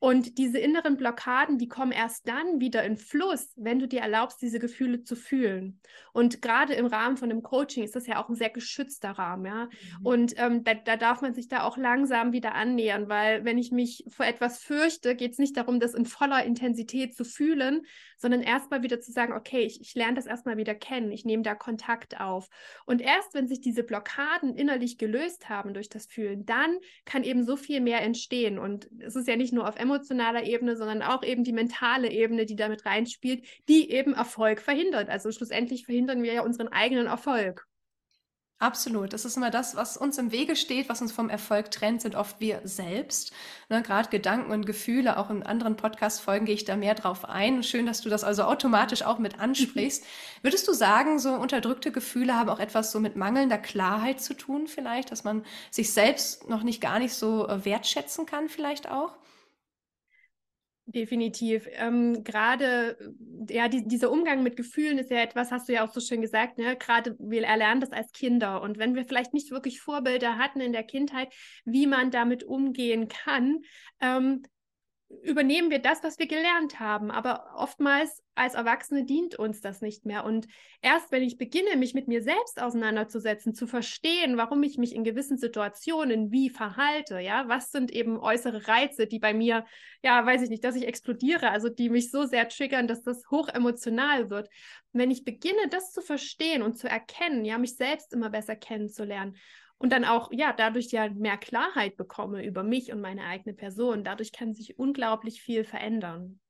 Und 0.00 0.38
diese 0.38 0.58
inneren 0.58 0.96
Blockaden, 0.96 1.58
die 1.58 1.68
kommen 1.68 1.90
erst 1.90 2.28
dann 2.28 2.60
wieder 2.60 2.84
in 2.84 2.96
Fluss, 2.96 3.52
wenn 3.56 3.80
du 3.80 3.88
dir 3.88 4.00
erlaubst, 4.00 4.40
diese 4.40 4.60
Gefühle 4.60 5.02
zu 5.02 5.16
fühlen. 5.16 5.80
Und 6.12 6.40
gerade 6.40 6.74
im 6.74 6.86
Rahmen 6.86 7.16
von 7.16 7.30
einem 7.30 7.42
Coaching 7.42 7.82
ist 7.82 7.96
das 7.96 8.06
ja 8.06 8.22
auch 8.22 8.28
ein 8.28 8.36
sehr 8.36 8.50
geschützter 8.50 9.10
Rahmen, 9.10 9.46
ja. 9.46 9.64
Mhm. 9.64 10.06
Und 10.06 10.34
ähm, 10.36 10.62
da, 10.62 10.74
da, 10.74 10.96
darf 10.96 11.20
man 11.20 11.34
sich 11.34 11.48
da 11.48 11.64
auch 11.64 11.76
langsam 11.76 12.32
wieder 12.32 12.54
annähern, 12.54 13.08
weil 13.08 13.44
wenn 13.44 13.58
ich 13.58 13.72
mich 13.72 14.04
vor 14.08 14.26
etwas 14.26 14.58
fürchte, 14.58 15.16
geht 15.16 15.32
es 15.32 15.38
nicht 15.38 15.56
darum, 15.56 15.80
das 15.80 15.94
in 15.94 16.06
voller 16.06 16.44
Intensität 16.44 17.16
zu 17.16 17.24
fühlen, 17.24 17.82
sondern 18.16 18.42
erstmal 18.42 18.82
wieder 18.82 19.00
zu 19.00 19.12
sagen, 19.12 19.32
okay, 19.32 19.62
ich, 19.62 19.80
ich 19.80 19.94
lerne 19.94 20.14
das 20.14 20.26
erstmal 20.26 20.56
wieder 20.56 20.74
kennen, 20.74 21.10
ich 21.12 21.24
nehme 21.24 21.42
da 21.42 21.54
Kontakt 21.54 22.20
auf. 22.20 22.48
Und 22.84 23.00
erst 23.00 23.34
wenn 23.34 23.48
sich 23.48 23.60
diese 23.60 23.82
Blockaden 23.82 24.54
innerlich 24.54 24.98
gelöst 24.98 25.48
haben 25.48 25.74
durch 25.74 25.88
das 25.88 26.06
Fühlen, 26.06 26.44
dann 26.44 26.78
kann 27.04 27.24
eben 27.24 27.44
so 27.44 27.56
viel 27.56 27.80
mehr 27.80 28.02
entstehen. 28.02 28.58
Und 28.58 28.88
es 29.00 29.16
ist 29.16 29.28
ja 29.28 29.36
nicht 29.36 29.52
nur 29.52 29.68
auf 29.68 29.76
emotionaler 29.88 30.44
Ebene, 30.44 30.76
sondern 30.76 31.02
auch 31.02 31.22
eben 31.22 31.44
die 31.44 31.52
mentale 31.52 32.10
Ebene, 32.10 32.46
die 32.46 32.56
damit 32.56 32.84
reinspielt, 32.84 33.44
die 33.68 33.90
eben 33.90 34.14
Erfolg 34.14 34.60
verhindert. 34.60 35.08
Also 35.08 35.32
schlussendlich 35.32 35.86
verhindern 35.86 36.22
wir 36.22 36.32
ja 36.34 36.42
unseren 36.42 36.68
eigenen 36.68 37.06
Erfolg. 37.06 37.66
Absolut. 38.60 39.12
Das 39.12 39.24
ist 39.24 39.36
immer 39.36 39.52
das, 39.52 39.76
was 39.76 39.96
uns 39.96 40.18
im 40.18 40.32
Wege 40.32 40.56
steht, 40.56 40.88
was 40.88 41.00
uns 41.00 41.12
vom 41.12 41.30
Erfolg 41.30 41.70
trennt, 41.70 42.02
sind 42.02 42.16
oft 42.16 42.40
wir 42.40 42.60
selbst. 42.64 43.32
Ne, 43.68 43.82
Gerade 43.82 44.08
Gedanken 44.08 44.50
und 44.50 44.66
Gefühle, 44.66 45.16
auch 45.16 45.30
in 45.30 45.44
anderen 45.44 45.76
Podcast-Folgen 45.76 46.44
gehe 46.44 46.56
ich 46.56 46.64
da 46.64 46.74
mehr 46.74 46.96
drauf 46.96 47.24
ein. 47.24 47.62
Schön, 47.62 47.86
dass 47.86 48.00
du 48.00 48.08
das 48.08 48.24
also 48.24 48.42
automatisch 48.42 49.02
auch 49.02 49.20
mit 49.20 49.38
ansprichst. 49.38 50.04
Würdest 50.42 50.66
du 50.66 50.72
sagen, 50.72 51.20
so 51.20 51.34
unterdrückte 51.34 51.92
Gefühle 51.92 52.34
haben 52.34 52.50
auch 52.50 52.58
etwas 52.58 52.90
so 52.90 52.98
mit 52.98 53.14
mangelnder 53.14 53.58
Klarheit 53.58 54.20
zu 54.20 54.34
tun, 54.34 54.66
vielleicht, 54.66 55.12
dass 55.12 55.22
man 55.22 55.44
sich 55.70 55.92
selbst 55.92 56.48
noch 56.48 56.64
nicht 56.64 56.80
gar 56.80 56.98
nicht 56.98 57.14
so 57.14 57.46
äh, 57.46 57.64
wertschätzen 57.64 58.26
kann, 58.26 58.48
vielleicht 58.48 58.90
auch? 58.90 59.16
Definitiv. 60.90 61.68
Ähm, 61.72 62.24
Gerade, 62.24 62.96
ja, 63.50 63.68
die, 63.68 63.86
dieser 63.86 64.10
Umgang 64.10 64.42
mit 64.42 64.56
Gefühlen 64.56 64.96
ist 64.96 65.10
ja 65.10 65.18
etwas, 65.18 65.50
hast 65.50 65.68
du 65.68 65.74
ja 65.74 65.86
auch 65.86 65.92
so 65.92 66.00
schön 66.00 66.22
gesagt, 66.22 66.56
ne? 66.56 66.76
Gerade 66.76 67.14
wir 67.18 67.44
erlernen 67.44 67.82
das 67.82 67.92
als 67.92 68.10
Kinder. 68.12 68.62
Und 68.62 68.78
wenn 68.78 68.94
wir 68.94 69.04
vielleicht 69.04 69.34
nicht 69.34 69.50
wirklich 69.50 69.82
Vorbilder 69.82 70.38
hatten 70.38 70.62
in 70.62 70.72
der 70.72 70.84
Kindheit, 70.84 71.30
wie 71.66 71.86
man 71.86 72.10
damit 72.10 72.42
umgehen 72.42 73.06
kann, 73.08 73.58
ähm, 74.00 74.42
übernehmen 75.22 75.70
wir 75.70 75.78
das, 75.78 76.02
was 76.02 76.18
wir 76.18 76.26
gelernt 76.26 76.80
haben. 76.80 77.10
Aber 77.10 77.54
oftmals 77.56 78.22
als 78.34 78.54
Erwachsene 78.54 79.04
dient 79.04 79.36
uns 79.38 79.60
das 79.60 79.80
nicht 79.80 80.04
mehr. 80.04 80.24
Und 80.24 80.46
erst 80.82 81.10
wenn 81.10 81.22
ich 81.22 81.38
beginne, 81.38 81.76
mich 81.76 81.94
mit 81.94 82.08
mir 82.08 82.22
selbst 82.22 82.60
auseinanderzusetzen, 82.60 83.54
zu 83.54 83.66
verstehen, 83.66 84.36
warum 84.36 84.62
ich 84.62 84.76
mich 84.76 84.94
in 84.94 85.04
gewissen 85.04 85.38
Situationen 85.38 86.30
wie 86.30 86.50
verhalte, 86.50 87.18
ja, 87.20 87.48
was 87.48 87.70
sind 87.70 87.90
eben 87.90 88.18
äußere 88.18 88.68
Reize, 88.68 89.06
die 89.06 89.18
bei 89.18 89.32
mir, 89.32 89.64
ja, 90.02 90.24
weiß 90.24 90.42
ich 90.42 90.50
nicht, 90.50 90.64
dass 90.64 90.76
ich 90.76 90.86
explodiere, 90.86 91.50
also 91.50 91.68
die 91.68 91.88
mich 91.88 92.10
so 92.10 92.24
sehr 92.24 92.48
triggern, 92.48 92.86
dass 92.86 93.02
das 93.02 93.30
hoch 93.30 93.48
emotional 93.48 94.30
wird. 94.30 94.48
wenn 94.92 95.10
ich 95.10 95.24
beginne, 95.24 95.68
das 95.70 95.92
zu 95.92 96.00
verstehen 96.00 96.62
und 96.62 96.76
zu 96.76 96.88
erkennen, 96.88 97.44
ja, 97.44 97.58
mich 97.58 97.76
selbst 97.76 98.12
immer 98.12 98.30
besser 98.30 98.56
kennenzulernen 98.56 99.36
und 99.78 99.90
dann 99.92 100.04
auch, 100.04 100.30
ja, 100.32 100.52
dadurch 100.52 100.90
ja 100.92 101.08
mehr 101.10 101.38
Klarheit 101.38 101.96
bekomme 101.96 102.44
über 102.44 102.62
mich 102.62 102.92
und 102.92 103.00
meine 103.00 103.24
eigene 103.24 103.54
Person. 103.54 104.04
Dadurch 104.04 104.32
kann 104.32 104.54
sich 104.54 104.78
unglaublich 104.78 105.42
viel 105.42 105.64
verändern. 105.64 106.40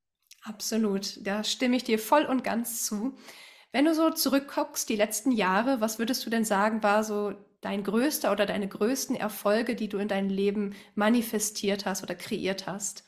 Absolut, 0.42 1.24
da 1.26 1.44
stimme 1.44 1.76
ich 1.76 1.84
dir 1.84 1.98
voll 1.98 2.24
und 2.24 2.42
ganz 2.44 2.84
zu. 2.86 3.16
Wenn 3.72 3.84
du 3.84 3.94
so 3.94 4.10
zurückguckst, 4.10 4.88
die 4.88 4.96
letzten 4.96 5.30
Jahre, 5.32 5.80
was 5.80 5.98
würdest 5.98 6.24
du 6.26 6.30
denn 6.30 6.44
sagen, 6.44 6.82
war 6.82 7.04
so 7.04 7.34
dein 7.60 7.84
größter 7.84 8.32
oder 8.32 8.46
deine 8.46 8.68
größten 8.68 9.16
Erfolge, 9.16 9.74
die 9.76 9.88
du 9.88 9.98
in 9.98 10.08
deinem 10.08 10.30
Leben 10.30 10.74
manifestiert 10.94 11.86
hast 11.86 12.02
oder 12.02 12.14
kreiert 12.14 12.66
hast? 12.66 13.04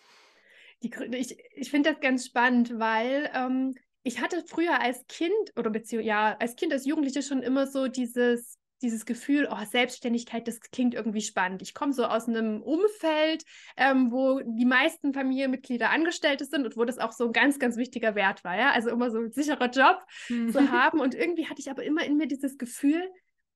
Die, 0.83 0.91
ich 1.17 1.37
ich 1.55 1.71
finde 1.71 1.93
das 1.93 2.01
ganz 2.01 2.27
spannend, 2.27 2.79
weil 2.79 3.31
ähm, 3.35 3.75
ich 4.03 4.21
hatte 4.21 4.43
früher 4.47 4.81
als 4.81 5.07
Kind 5.09 5.53
oder 5.57 5.71
beziehungsweise 5.71 6.09
ja, 6.09 6.37
als 6.39 6.57
Kind, 6.57 6.73
als 6.73 6.87
Jugendliche 6.87 7.23
schon 7.23 7.43
immer 7.43 7.67
so 7.67 7.89
dieses 7.89 8.59
dieses 8.83 9.07
Gefühl, 9.07 9.49
oh, 9.51 9.65
Selbstständigkeit, 9.65 10.47
das 10.49 10.61
klingt 10.61 10.95
irgendwie 10.95 11.21
spannend. 11.21 11.63
Ich 11.63 11.75
komme 11.75 11.93
so 11.93 12.05
aus 12.05 12.29
einem 12.29 12.63
Umfeld, 12.63 13.45
ähm, 13.77 14.11
wo 14.11 14.41
die 14.45 14.65
meisten 14.65 15.13
Familienmitglieder 15.13 15.91
Angestellte 15.91 16.45
sind 16.45 16.65
und 16.65 16.77
wo 16.77 16.85
das 16.85 16.99
auch 16.99 17.13
so 17.13 17.27
ein 17.27 17.33
ganz, 17.33 17.59
ganz 17.59 17.77
wichtiger 17.77 18.15
Wert 18.15 18.45
war. 18.45 18.57
Ja? 18.57 18.73
Also 18.73 18.91
immer 18.91 19.11
so 19.11 19.19
ein 19.19 19.33
sicherer 19.33 19.71
Job 19.71 19.99
mhm. 20.29 20.51
zu 20.51 20.71
haben. 20.71 21.01
Und 21.01 21.15
irgendwie 21.15 21.47
hatte 21.47 21.61
ich 21.61 21.71
aber 21.71 21.83
immer 21.85 22.05
in 22.05 22.17
mir 22.17 22.27
dieses 22.27 22.59
Gefühl, 22.59 23.03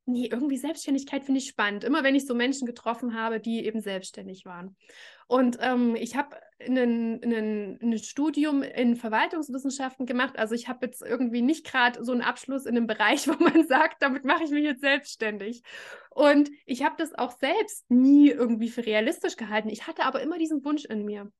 nee, 0.06 0.28
irgendwie 0.30 0.56
Selbstständigkeit 0.56 1.25
finde 1.25 1.38
ich 1.38 1.49
spannend. 1.49 1.84
Immer 1.84 2.04
wenn 2.04 2.14
ich 2.14 2.26
so 2.26 2.34
Menschen 2.34 2.66
getroffen 2.66 3.14
habe, 3.14 3.40
die 3.40 3.64
eben 3.64 3.80
selbstständig 3.80 4.44
waren. 4.44 4.76
Und 5.26 5.58
ähm, 5.61 5.96
ich 5.96 6.16
habe 6.16 6.37
ein 6.61 7.99
Studium 8.02 8.62
in 8.62 8.96
Verwaltungswissenschaften 8.96 10.06
gemacht. 10.06 10.38
Also 10.38 10.54
ich 10.54 10.68
habe 10.68 10.87
jetzt 10.87 11.02
irgendwie 11.02 11.42
nicht 11.42 11.66
gerade 11.66 12.04
so 12.04 12.12
einen 12.12 12.23
Abschluss 12.23 12.66
in 12.66 12.76
einem 12.76 12.87
Bereich, 12.87 13.26
wo 13.28 13.42
man 13.42 13.66
sagt, 13.66 14.02
damit 14.02 14.25
mache 14.25 14.44
ich 14.44 14.50
mich 14.50 14.64
jetzt 14.64 14.82
selbstständig. 14.82 15.62
Und 16.11 16.50
ich 16.66 16.84
habe 16.84 16.94
das 16.99 17.14
auch 17.14 17.32
selbst 17.32 17.90
nie 17.90 18.30
irgendwie 18.30 18.68
für 18.68 18.84
realistisch 18.84 19.37
gehalten. 19.37 19.68
Ich 19.68 19.87
hatte 19.87 20.04
aber 20.04 20.23
immer 20.23 20.38
diesen 20.38 20.64
Wunsch 20.64 20.84
in 20.84 21.04
mir. 21.04 21.32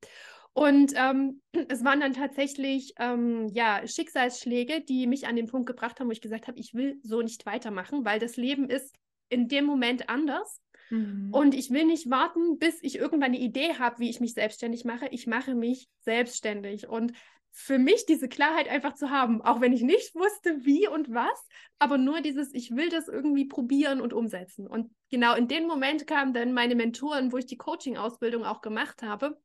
Und 0.55 0.93
ähm, 0.97 1.43
es 1.69 1.85
waren 1.85 2.01
dann 2.01 2.15
tatsächlich 2.15 2.95
ähm, 2.99 3.49
ja, 3.53 3.87
Schicksalsschläge, 3.87 4.81
die 4.81 5.07
mich 5.07 5.27
an 5.27 5.37
den 5.37 5.47
Punkt 5.47 5.67
gebracht 5.67 6.01
haben, 6.01 6.09
wo 6.09 6.13
ich 6.13 6.23
gesagt 6.23 6.49
habe, 6.49 6.59
ich 6.59 6.73
will 6.73 6.99
so 7.03 7.21
nicht 7.21 7.45
weitermachen, 7.45 8.05
weil 8.05 8.19
das 8.19 8.37
Leben 8.37 8.71
ist 8.71 8.95
in 9.29 9.49
dem 9.49 9.67
Moment 9.67 10.09
anders. 10.09 10.61
Mhm. 10.91 11.31
Und 11.33 11.55
ich 11.55 11.71
will 11.71 11.85
nicht 11.85 12.09
warten, 12.09 12.59
bis 12.59 12.79
ich 12.83 12.97
irgendwann 12.97 13.33
eine 13.33 13.41
Idee 13.41 13.75
habe, 13.79 13.99
wie 13.99 14.11
ich 14.11 14.21
mich 14.21 14.35
selbstständig 14.35 14.85
mache. 14.85 15.09
Ich 15.11 15.27
mache 15.27 15.55
mich 15.55 15.89
selbstständig. 16.01 16.89
Und 16.89 17.13
für 17.57 17.79
mich 17.79 18.05
diese 18.07 18.29
Klarheit 18.29 18.69
einfach 18.69 18.95
zu 18.95 19.11
haben, 19.11 19.41
auch 19.41 19.61
wenn 19.61 19.73
ich 19.73 19.83
nicht 19.83 20.15
wusste, 20.17 20.65
wie 20.65 20.89
und 20.89 21.13
was, 21.15 21.47
aber 21.79 21.99
nur 21.99 22.21
dieses, 22.21 22.53
ich 22.53 22.73
will 22.73 22.89
das 22.89 23.07
irgendwie 23.07 23.45
probieren 23.45 24.01
und 24.01 24.13
umsetzen. 24.13 24.67
Und 24.67 24.93
genau 25.11 25.37
in 25.37 25.47
dem 25.47 25.67
Moment 25.67 26.07
kamen 26.07 26.35
dann 26.35 26.53
meine 26.53 26.75
Mentoren, 26.75 27.33
wo 27.33 27.39
ich 27.39 27.47
die 27.47 27.57
Coaching-Ausbildung 27.57 28.45
auch 28.45 28.61
gemacht 28.61 29.03
habe, 29.03 29.41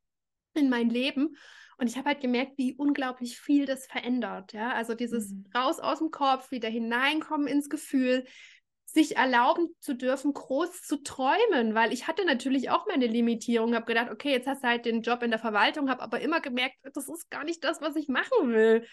in 0.54 0.70
mein 0.70 0.90
Leben. 0.90 1.36
Und 1.78 1.88
ich 1.88 1.98
habe 1.98 2.10
halt 2.10 2.20
gemerkt, 2.20 2.58
wie 2.58 2.76
unglaublich 2.76 3.40
viel 3.40 3.66
das 3.66 3.86
verändert. 3.88 4.52
Ja, 4.54 4.74
also 4.74 4.96
dieses 4.96 5.32
mhm. 5.32 5.46
raus 5.56 5.80
aus 5.80 6.00
dem 6.00 6.12
Kopf, 6.12 6.52
wieder 6.52 6.70
hineinkommen 6.70 7.48
ins 7.48 7.70
Gefühl, 7.70 8.26
sich 8.86 9.18
erlauben 9.18 9.70
zu 9.80 9.94
dürfen, 9.96 10.34
groß 10.34 10.82
zu 10.82 11.04
träumen, 11.04 11.76
weil 11.76 11.94
ich 11.94 12.08
hatte 12.08 12.26
natürlich 12.26 12.70
auch 12.70 12.88
meine 12.88 13.08
Limitierung, 13.08 13.76
habe 13.76 13.86
gedacht, 13.86 14.10
okay, 14.12 14.32
jetzt 14.32 14.48
hast 14.48 14.64
du 14.64 14.68
halt 14.68 14.86
den 14.86 15.04
Job 15.04 15.22
in 15.22 15.30
der 15.30 15.40
Verwaltung, 15.40 15.90
habe 15.90 16.02
aber 16.02 16.20
immer 16.22 16.42
gemerkt, 16.42 16.76
das 16.94 17.08
ist 17.08 17.30
gar 17.30 17.44
nicht 17.44 17.64
das, 17.64 17.82
was 17.82 17.96
ich 17.96 18.08
machen 18.08 18.52
will. 18.52 18.86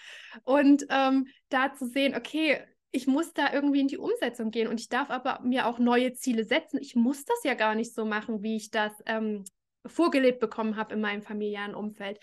Und 0.44 0.86
ähm, 0.90 1.26
da 1.48 1.72
zu 1.72 1.86
sehen, 1.86 2.14
okay, 2.14 2.62
ich 2.90 3.06
muss 3.06 3.32
da 3.32 3.52
irgendwie 3.52 3.80
in 3.80 3.88
die 3.88 3.98
Umsetzung 3.98 4.50
gehen 4.50 4.68
und 4.68 4.80
ich 4.80 4.88
darf 4.88 5.10
aber 5.10 5.40
mir 5.42 5.66
auch 5.66 5.78
neue 5.78 6.12
Ziele 6.14 6.44
setzen. 6.44 6.78
Ich 6.80 6.94
muss 6.94 7.24
das 7.24 7.42
ja 7.44 7.54
gar 7.54 7.74
nicht 7.74 7.94
so 7.94 8.04
machen, 8.04 8.42
wie 8.42 8.56
ich 8.56 8.70
das 8.70 8.92
ähm, 9.06 9.44
vorgelebt 9.88 10.40
bekommen 10.40 10.76
habe 10.76 10.94
in 10.94 11.00
meinem 11.00 11.22
familiären 11.22 11.74
Umfeld. 11.74 12.18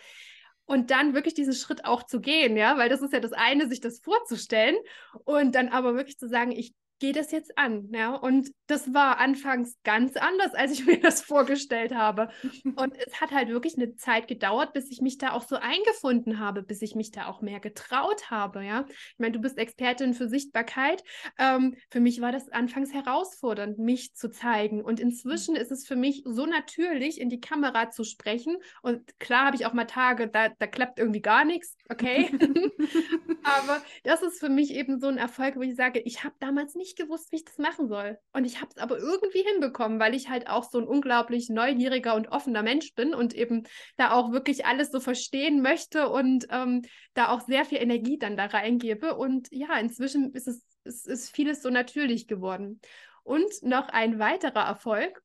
Und 0.65 0.91
dann 0.91 1.13
wirklich 1.13 1.33
diesen 1.33 1.53
Schritt 1.53 1.83
auch 1.83 2.03
zu 2.03 2.21
gehen, 2.21 2.55
ja, 2.55 2.77
weil 2.77 2.87
das 2.87 3.01
ist 3.01 3.11
ja 3.11 3.19
das 3.19 3.33
eine, 3.33 3.67
sich 3.67 3.81
das 3.81 3.99
vorzustellen 3.99 4.77
und 5.25 5.55
dann 5.55 5.67
aber 5.67 5.95
wirklich 5.95 6.17
zu 6.17 6.29
sagen, 6.29 6.51
ich 6.51 6.73
gehe 7.03 7.11
das 7.11 7.31
jetzt 7.31 7.57
an. 7.57 7.89
Ja? 7.91 8.15
Und 8.15 8.49
das 8.67 8.93
war 8.93 9.19
anfangs 9.19 9.75
ganz 9.83 10.15
anders, 10.15 10.53
als 10.53 10.71
ich 10.71 10.85
mir 10.85 11.01
das 11.01 11.19
vorgestellt 11.21 11.93
habe. 11.93 12.29
Und 12.77 12.95
es 13.05 13.19
hat 13.19 13.31
halt 13.31 13.49
wirklich 13.49 13.75
eine 13.75 13.95
Zeit 13.97 14.29
gedauert, 14.29 14.71
bis 14.71 14.89
ich 14.89 15.01
mich 15.01 15.17
da 15.17 15.33
auch 15.33 15.43
so 15.45 15.57
eingefunden 15.57 16.39
habe, 16.39 16.63
bis 16.63 16.81
ich 16.81 16.95
mich 16.95 17.11
da 17.11 17.27
auch 17.27 17.41
mehr 17.41 17.59
getraut 17.59 18.31
habe. 18.31 18.63
Ja? 18.63 18.85
Ich 18.87 19.19
meine, 19.19 19.33
du 19.33 19.41
bist 19.41 19.57
Expertin 19.57 20.13
für 20.13 20.29
Sichtbarkeit. 20.29 21.03
Ähm, 21.37 21.75
für 21.91 21.99
mich 21.99 22.21
war 22.21 22.31
das 22.31 22.47
anfangs 22.47 22.93
herausfordernd, 22.93 23.79
mich 23.79 24.15
zu 24.15 24.31
zeigen. 24.31 24.81
Und 24.81 25.01
inzwischen 25.01 25.57
ist 25.57 25.73
es 25.73 25.85
für 25.85 25.97
mich 25.97 26.23
so 26.23 26.45
natürlich, 26.45 27.19
in 27.19 27.27
die 27.27 27.41
Kamera 27.41 27.89
zu 27.89 28.05
sprechen. 28.05 28.55
Und 28.81 29.19
klar 29.19 29.47
habe 29.47 29.57
ich 29.57 29.65
auch 29.65 29.73
mal 29.73 29.83
Tage, 29.83 30.29
da, 30.29 30.47
da 30.57 30.67
klappt 30.67 30.99
irgendwie 30.99 31.21
gar 31.21 31.43
nichts. 31.43 31.75
Okay. 31.89 32.31
Aber 33.43 33.81
das 34.03 34.21
ist 34.21 34.39
für 34.39 34.49
mich 34.49 34.73
eben 34.73 34.99
so 34.99 35.07
ein 35.07 35.17
Erfolg, 35.17 35.57
wo 35.57 35.61
ich 35.61 35.75
sage, 35.75 35.99
ich 35.99 36.23
habe 36.23 36.33
damals 36.39 36.75
nicht 36.75 36.97
gewusst, 36.97 37.31
wie 37.31 37.37
ich 37.37 37.45
das 37.45 37.57
machen 37.57 37.89
soll. 37.89 38.17
Und 38.31 38.45
ich 38.45 38.61
habe 38.61 38.71
es 38.73 38.81
aber 38.81 38.97
irgendwie 38.97 39.43
hinbekommen, 39.43 39.99
weil 39.99 40.15
ich 40.15 40.29
halt 40.29 40.47
auch 40.47 40.63
so 40.63 40.79
ein 40.79 40.87
unglaublich 40.87 41.49
neugieriger 41.49 42.15
und 42.15 42.29
offener 42.29 42.63
Mensch 42.63 42.95
bin 42.95 43.13
und 43.13 43.33
eben 43.33 43.63
da 43.97 44.11
auch 44.11 44.31
wirklich 44.31 44.65
alles 44.65 44.91
so 44.91 45.01
verstehen 45.01 45.61
möchte 45.61 46.09
und 46.09 46.47
ähm, 46.51 46.83
da 47.13 47.29
auch 47.29 47.41
sehr 47.41 47.65
viel 47.65 47.79
Energie 47.79 48.17
dann 48.17 48.37
da 48.37 48.45
reingebe. 48.45 49.15
Und 49.15 49.49
ja, 49.51 49.77
inzwischen 49.77 50.31
ist 50.33 50.47
es, 50.47 50.65
es 50.85 51.05
ist 51.05 51.35
vieles 51.35 51.61
so 51.61 51.69
natürlich 51.69 52.27
geworden. 52.27 52.79
Und 53.23 53.51
noch 53.61 53.89
ein 53.89 54.19
weiterer 54.19 54.65
Erfolg, 54.65 55.21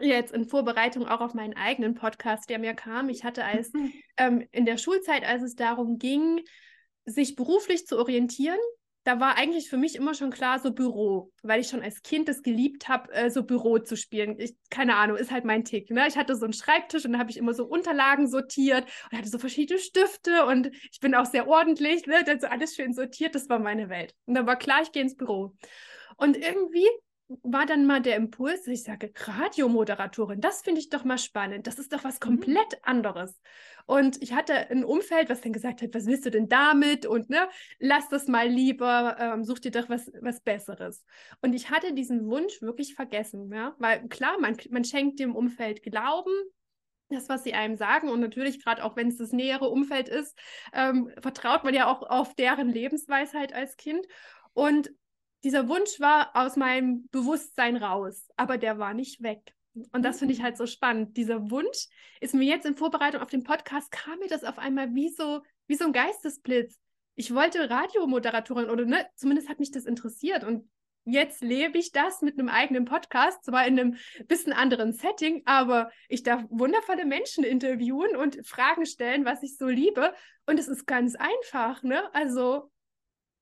jetzt 0.00 0.32
in 0.32 0.44
Vorbereitung 0.44 1.06
auch 1.06 1.20
auf 1.20 1.34
meinen 1.34 1.54
eigenen 1.54 1.94
Podcast, 1.94 2.48
der 2.50 2.58
mir 2.58 2.74
kam. 2.74 3.08
Ich 3.08 3.24
hatte 3.24 3.44
als 3.44 3.72
ähm, 4.16 4.46
in 4.50 4.66
der 4.66 4.78
Schulzeit, 4.78 5.24
als 5.24 5.42
es 5.42 5.54
darum 5.54 5.98
ging, 5.98 6.40
sich 7.04 7.34
beruflich 7.34 7.86
zu 7.86 7.98
orientieren, 7.98 8.58
da 9.04 9.18
war 9.18 9.36
eigentlich 9.36 9.68
für 9.68 9.76
mich 9.76 9.96
immer 9.96 10.14
schon 10.14 10.30
klar, 10.30 10.60
so 10.60 10.72
Büro, 10.72 11.32
weil 11.42 11.60
ich 11.60 11.68
schon 11.68 11.82
als 11.82 12.02
Kind 12.02 12.28
es 12.28 12.42
geliebt 12.42 12.88
habe, 12.88 13.12
äh, 13.12 13.30
so 13.30 13.42
Büro 13.42 13.78
zu 13.78 13.96
spielen. 13.96 14.38
Ich, 14.38 14.54
keine 14.70 14.96
Ahnung, 14.96 15.16
ist 15.16 15.32
halt 15.32 15.44
mein 15.44 15.64
Tick. 15.64 15.90
Ne? 15.90 16.06
Ich 16.06 16.16
hatte 16.16 16.36
so 16.36 16.44
einen 16.44 16.52
Schreibtisch 16.52 17.04
und 17.04 17.12
da 17.12 17.18
habe 17.18 17.30
ich 17.30 17.36
immer 17.36 17.52
so 17.52 17.64
Unterlagen 17.64 18.28
sortiert 18.28 18.86
und 19.10 19.18
hatte 19.18 19.28
so 19.28 19.38
verschiedene 19.38 19.80
Stifte 19.80 20.46
und 20.46 20.70
ich 20.92 21.00
bin 21.00 21.14
auch 21.14 21.26
sehr 21.26 21.48
ordentlich, 21.48 22.06
ne? 22.06 22.22
dann 22.24 22.38
so 22.38 22.46
alles 22.46 22.76
schön 22.76 22.92
sortiert, 22.92 23.34
das 23.34 23.48
war 23.48 23.58
meine 23.58 23.88
Welt. 23.88 24.14
Und 24.26 24.34
dann 24.34 24.46
war 24.46 24.56
klar, 24.56 24.82
ich 24.82 24.92
gehe 24.92 25.02
ins 25.02 25.16
Büro. 25.16 25.56
Und 26.16 26.36
irgendwie 26.36 26.86
war 27.42 27.66
dann 27.66 27.86
mal 27.86 28.00
der 28.00 28.16
Impuls, 28.16 28.64
dass 28.64 28.74
ich 28.74 28.82
sage, 28.82 29.12
Radiomoderatorin, 29.14 30.40
das 30.40 30.62
finde 30.62 30.80
ich 30.80 30.90
doch 30.90 31.04
mal 31.04 31.18
spannend. 31.18 31.66
Das 31.66 31.78
ist 31.78 31.92
doch 31.92 32.04
was 32.04 32.16
mhm. 32.16 32.20
komplett 32.20 32.84
anderes. 32.84 33.40
Und 33.86 34.22
ich 34.22 34.32
hatte 34.32 34.70
ein 34.70 34.84
Umfeld, 34.84 35.28
was 35.28 35.40
dann 35.40 35.52
gesagt 35.52 35.82
hat, 35.82 35.94
was 35.94 36.06
willst 36.06 36.26
du 36.26 36.30
denn 36.30 36.48
damit? 36.48 37.06
Und 37.06 37.30
ne, 37.30 37.48
lass 37.78 38.08
das 38.08 38.28
mal 38.28 38.48
lieber, 38.48 39.16
ähm, 39.18 39.44
such 39.44 39.58
dir 39.58 39.70
doch 39.70 39.88
was, 39.88 40.10
was 40.20 40.40
Besseres. 40.40 41.04
Und 41.40 41.54
ich 41.54 41.70
hatte 41.70 41.92
diesen 41.92 42.26
Wunsch 42.26 42.62
wirklich 42.62 42.94
vergessen, 42.94 43.52
ja, 43.52 43.74
weil 43.78 44.08
klar, 44.08 44.38
man, 44.38 44.56
man 44.70 44.84
schenkt 44.84 45.18
dem 45.18 45.34
Umfeld 45.34 45.82
Glauben, 45.82 46.32
das, 47.08 47.28
was 47.28 47.44
sie 47.44 47.54
einem 47.54 47.76
sagen. 47.76 48.08
Und 48.08 48.20
natürlich, 48.20 48.62
gerade 48.62 48.84
auch 48.84 48.96
wenn 48.96 49.08
es 49.08 49.18
das 49.18 49.32
nähere 49.32 49.68
Umfeld 49.68 50.08
ist, 50.08 50.36
ähm, 50.72 51.10
vertraut 51.20 51.64
man 51.64 51.74
ja 51.74 51.86
auch 51.86 52.02
auf 52.02 52.34
deren 52.34 52.68
Lebensweisheit 52.68 53.52
als 53.52 53.76
Kind. 53.76 54.06
Und 54.54 54.90
dieser 55.44 55.68
Wunsch 55.68 55.98
war 55.98 56.30
aus 56.34 56.56
meinem 56.56 57.08
Bewusstsein 57.10 57.76
raus, 57.76 58.28
aber 58.36 58.58
der 58.58 58.78
war 58.78 58.94
nicht 58.94 59.22
weg. 59.22 59.54
Und 59.92 60.04
das 60.04 60.18
finde 60.18 60.34
ich 60.34 60.42
halt 60.42 60.56
so 60.56 60.66
spannend. 60.66 61.16
Dieser 61.16 61.50
Wunsch 61.50 61.88
ist 62.20 62.34
mir 62.34 62.44
jetzt 62.44 62.66
in 62.66 62.76
Vorbereitung 62.76 63.22
auf 63.22 63.30
den 63.30 63.42
Podcast, 63.42 63.90
kam 63.90 64.18
mir 64.18 64.28
das 64.28 64.44
auf 64.44 64.58
einmal 64.58 64.94
wie 64.94 65.08
so, 65.08 65.42
wie 65.66 65.76
so 65.76 65.84
ein 65.84 65.92
Geistesblitz. 65.92 66.78
Ich 67.14 67.34
wollte 67.34 67.70
Radiomoderatorin 67.70 68.70
oder 68.70 68.84
ne, 68.84 69.06
zumindest 69.16 69.48
hat 69.48 69.60
mich 69.60 69.70
das 69.70 69.86
interessiert. 69.86 70.44
Und 70.44 70.68
jetzt 71.04 71.42
lebe 71.42 71.78
ich 71.78 71.92
das 71.92 72.22
mit 72.22 72.38
einem 72.38 72.48
eigenen 72.48 72.84
Podcast, 72.84 73.44
zwar 73.44 73.66
in 73.66 73.80
einem 73.80 73.96
bisschen 74.28 74.52
anderen 74.52 74.92
Setting, 74.92 75.42
aber 75.46 75.90
ich 76.08 76.22
darf 76.22 76.44
wundervolle 76.50 77.06
Menschen 77.06 77.42
interviewen 77.42 78.14
und 78.14 78.46
Fragen 78.46 78.86
stellen, 78.86 79.24
was 79.24 79.42
ich 79.42 79.56
so 79.56 79.66
liebe. 79.66 80.14
Und 80.46 80.58
es 80.58 80.68
ist 80.68 80.86
ganz 80.86 81.16
einfach, 81.16 81.82
ne? 81.82 82.14
Also 82.14 82.70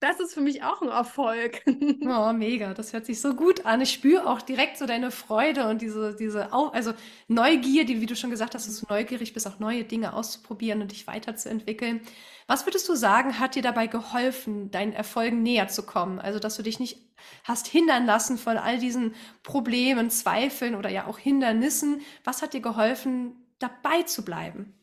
das 0.00 0.18
ist 0.18 0.32
für 0.32 0.40
mich 0.40 0.62
auch 0.62 0.80
ein 0.82 0.88
Erfolg. 0.88 1.62
Oh, 2.02 2.32
mega. 2.32 2.74
Das 2.74 2.92
hört 2.92 3.06
sich 3.06 3.20
so 3.20 3.34
gut 3.34 3.66
an. 3.66 3.80
Ich 3.80 3.92
spüre 3.92 4.26
auch 4.26 4.40
direkt 4.40 4.78
so 4.78 4.86
deine 4.86 5.10
Freude 5.10 5.68
und 5.68 5.82
diese, 5.82 6.16
diese, 6.16 6.52
also 6.52 6.92
Neugier, 7.28 7.84
die, 7.84 8.00
wie 8.00 8.06
du 8.06 8.16
schon 8.16 8.30
gesagt 8.30 8.54
hast, 8.54 8.66
dass 8.66 8.80
du 8.80 8.86
neugierig 8.88 9.32
bist, 9.32 9.46
auch 9.46 9.58
neue 9.58 9.84
Dinge 9.84 10.14
auszuprobieren 10.14 10.80
und 10.82 10.92
dich 10.92 11.06
weiterzuentwickeln. 11.06 12.00
Was 12.46 12.66
würdest 12.66 12.88
du 12.88 12.94
sagen, 12.94 13.38
hat 13.38 13.54
dir 13.54 13.62
dabei 13.62 13.86
geholfen, 13.86 14.70
deinen 14.70 14.92
Erfolgen 14.92 15.42
näher 15.42 15.68
zu 15.68 15.84
kommen? 15.84 16.18
Also, 16.18 16.38
dass 16.38 16.56
du 16.56 16.62
dich 16.62 16.80
nicht 16.80 16.98
hast 17.44 17.66
hindern 17.68 18.06
lassen 18.06 18.38
von 18.38 18.56
all 18.56 18.78
diesen 18.78 19.14
Problemen, 19.42 20.10
Zweifeln 20.10 20.74
oder 20.74 20.90
ja 20.90 21.06
auch 21.06 21.18
Hindernissen. 21.18 22.00
Was 22.24 22.42
hat 22.42 22.54
dir 22.54 22.62
geholfen, 22.62 23.36
dabei 23.58 24.02
zu 24.02 24.24
bleiben? 24.24 24.74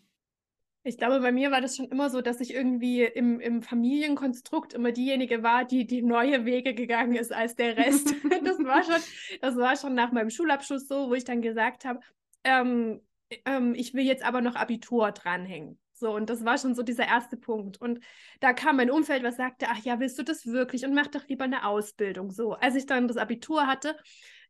Ich 0.88 0.98
glaube, 0.98 1.20
bei 1.20 1.34
mir 1.34 1.52
war 1.52 1.60
das 1.60 1.76
schon 1.76 1.90
immer 1.90 2.10
so, 2.10 2.22
dass 2.22 2.40
ich 2.40 2.54
irgendwie 2.54 3.04
im, 3.04 3.42
im 3.42 3.62
Familienkonstrukt 3.62 4.74
immer 4.74 4.94
diejenige 4.94 5.44
war, 5.44 5.66
die 5.66 5.86
die 5.86 6.02
neue 6.02 6.46
Wege 6.46 6.74
gegangen 6.74 7.16
ist 7.16 7.34
als 7.34 7.56
der 7.56 7.76
Rest. 7.76 8.16
das, 8.44 8.58
war 8.60 8.84
schon, 8.84 9.02
das 9.42 9.58
war 9.58 9.76
schon 9.76 9.96
nach 9.96 10.14
meinem 10.14 10.30
Schulabschluss 10.30 10.88
so, 10.88 11.10
wo 11.10 11.14
ich 11.14 11.26
dann 11.26 11.42
gesagt 11.42 11.84
habe, 11.84 12.00
ähm, 12.46 13.02
ähm, 13.46 13.76
ich 13.76 13.96
will 13.96 14.06
jetzt 14.06 14.24
aber 14.24 14.40
noch 14.40 14.56
Abitur 14.56 15.12
dranhängen. 15.12 15.78
So, 15.92 16.16
und 16.16 16.30
das 16.30 16.46
war 16.46 16.58
schon 16.58 16.74
so 16.74 16.84
dieser 16.84 17.06
erste 17.06 17.36
Punkt. 17.36 17.82
Und 17.82 18.00
da 18.40 18.54
kam 18.54 18.78
mein 18.78 18.90
Umfeld, 18.90 19.24
was 19.24 19.36
sagte, 19.36 19.66
ach 19.70 19.84
ja, 19.84 20.00
willst 20.00 20.18
du 20.18 20.24
das 20.24 20.46
wirklich? 20.46 20.86
Und 20.86 20.94
mach 20.94 21.08
doch 21.08 21.28
lieber 21.28 21.44
eine 21.44 21.66
Ausbildung. 21.68 22.32
So, 22.32 22.54
als 22.54 22.76
ich 22.76 22.86
dann 22.86 23.10
das 23.10 23.18
Abitur 23.18 23.68
hatte, 23.68 23.98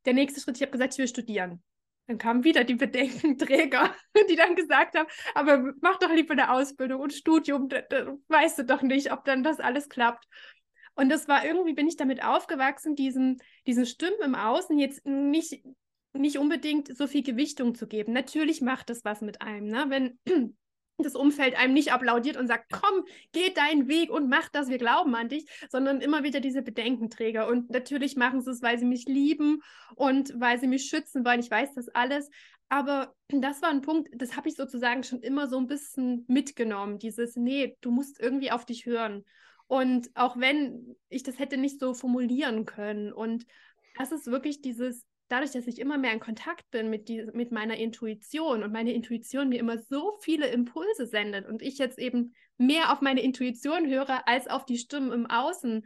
der 0.06 0.14
nächste 0.14 0.40
Schritt, 0.40 0.58
ich 0.58 0.62
habe 0.62 0.72
gesagt, 0.72 0.94
ich 0.94 1.00
will 1.00 1.08
studieren. 1.08 1.64
Dann 2.08 2.18
kamen 2.18 2.44
wieder 2.44 2.64
die 2.64 2.76
Bedenkenträger, 2.76 3.94
die 4.30 4.36
dann 4.36 4.56
gesagt 4.56 4.96
haben, 4.96 5.08
aber 5.36 5.74
mach 5.82 5.98
doch 6.00 6.12
lieber 6.12 6.34
eine 6.34 6.52
Ausbildung 6.52 7.02
und 7.02 7.14
Studium, 7.14 7.68
da, 7.68 7.82
da 7.82 8.18
weißt 8.30 8.60
du 8.60 8.66
doch 8.66 8.82
nicht, 8.82 9.12
ob 9.12 9.26
dann 9.26 9.44
das 9.44 9.60
alles 9.60 9.90
klappt. 9.90 10.26
Und 10.96 11.10
das 11.10 11.28
war 11.28 11.46
irgendwie, 11.46 11.74
bin 11.74 11.88
ich 11.88 11.98
damit 11.98 12.24
aufgewachsen, 12.24 12.96
diesen, 12.96 13.38
diesen 13.68 13.86
Stimmen 13.86 14.20
im 14.24 14.36
Außen 14.36 14.80
jetzt 14.80 15.06
nicht, 15.06 15.64
nicht 16.14 16.40
unbedingt 16.40 16.96
so 16.98 17.06
viel 17.06 17.22
Gewichtung 17.24 17.76
zu 17.76 17.88
geben. 17.88 18.14
Natürlich 18.14 18.62
macht 18.62 18.90
das 18.90 19.06
was 19.06 19.22
mit 19.22 19.42
einem, 19.42 19.68
ne? 19.68 19.86
Wenn 19.90 20.58
das 21.04 21.16
Umfeld 21.16 21.56
einem 21.58 21.74
nicht 21.74 21.94
applaudiert 21.94 22.38
und 22.38 22.48
sagt, 22.48 22.72
komm, 22.72 23.06
geh 23.32 23.52
deinen 23.54 23.88
Weg 23.88 24.10
und 24.10 24.30
mach 24.30 24.50
das, 24.50 24.70
wir 24.70 24.78
glauben 24.78 25.14
an 25.16 25.30
dich, 25.30 25.46
sondern 25.70 26.02
immer 26.02 26.24
wieder 26.24 26.40
diese 26.40 26.62
Bedenkenträger. 26.62 27.48
Und 27.48 27.70
natürlich 27.70 28.16
machen 28.16 28.42
sie 28.42 28.52
es, 28.52 28.62
weil 28.62 28.80
sie 28.80 28.86
mich 28.86 29.06
lieben 29.06 29.62
und 29.96 30.34
weil 30.40 30.60
sie 30.60 30.68
mich 30.68 30.86
schützen 30.86 31.24
wollen. 31.24 31.40
Ich 31.40 31.52
weiß 31.52 31.74
das 31.76 31.90
alles. 31.90 32.30
Aber 32.70 33.16
das 33.30 33.62
war 33.62 33.70
ein 33.70 33.82
Punkt, 33.82 34.10
das 34.14 34.36
habe 34.36 34.50
ich 34.50 34.56
sozusagen 34.56 35.04
schon 35.04 35.22
immer 35.22 35.48
so 35.48 35.58
ein 35.58 35.68
bisschen 35.68 36.26
mitgenommen. 36.28 37.00
Dieses, 37.00 37.36
nee, 37.36 37.78
du 37.82 37.92
musst 37.92 38.20
irgendwie 38.20 38.52
auf 38.52 38.66
dich 38.66 38.86
hören. 38.86 39.24
Und 39.68 40.10
auch 40.16 40.38
wenn 40.38 40.96
ich 41.10 41.24
das 41.24 41.40
hätte 41.40 41.58
nicht 41.58 41.80
so 41.80 41.94
formulieren 41.94 42.66
können. 42.66 43.14
Und 43.14 43.46
das 43.98 44.12
ist 44.12 44.28
wirklich 44.28 44.62
dieses, 44.62 45.06
dadurch, 45.28 45.52
dass 45.52 45.68
ich 45.68 45.80
immer 45.80 45.98
mehr 45.98 46.14
in 46.14 46.20
Kontakt 46.20 46.70
bin 46.72 46.90
mit, 46.90 47.10
die, 47.10 47.26
mit 47.34 47.52
meiner 47.52 47.78
Intuition 47.78 48.64
und 48.64 48.72
meine 48.72 48.94
Intuition 48.94 49.50
mir 49.50 49.60
immer 49.60 49.78
so 49.78 50.18
viele 50.22 50.48
Impulse 50.48 51.06
sendet 51.06 51.48
und 51.48 51.62
ich 51.62 51.78
jetzt 51.78 52.00
eben 52.00 52.34
mehr 52.58 52.92
auf 52.92 53.02
meine 53.02 53.22
Intuition 53.22 53.88
höre 53.88 54.28
als 54.28 54.48
auf 54.48 54.66
die 54.66 54.78
Stimmen 54.78 55.12
im 55.12 55.26
Außen, 55.26 55.86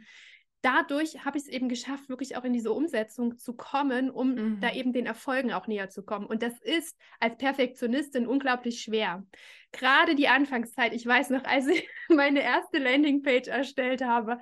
dadurch 0.62 1.24
habe 1.24 1.36
ich 1.36 1.44
es 1.44 1.48
eben 1.48 1.68
geschafft, 1.68 2.08
wirklich 2.08 2.36
auch 2.36 2.44
in 2.44 2.52
diese 2.52 2.72
Umsetzung 2.72 3.38
zu 3.38 3.54
kommen, 3.54 4.10
um 4.10 4.34
mhm. 4.34 4.60
da 4.60 4.72
eben 4.72 4.92
den 4.92 5.06
Erfolgen 5.06 5.52
auch 5.52 5.66
näher 5.66 5.90
zu 5.90 6.04
kommen. 6.04 6.26
Und 6.26 6.42
das 6.42 6.58
ist 6.60 6.96
als 7.18 7.36
Perfektionistin 7.36 8.26
unglaublich 8.26 8.80
schwer. 8.80 9.26
Gerade 9.72 10.14
die 10.14 10.28
Anfangszeit, 10.28 10.94
ich 10.94 11.04
weiß 11.04 11.30
noch, 11.30 11.44
als 11.44 11.66
ich 11.66 11.88
meine 12.08 12.42
erste 12.42 12.78
Landingpage 12.78 13.48
erstellt 13.48 14.02
habe, 14.02 14.38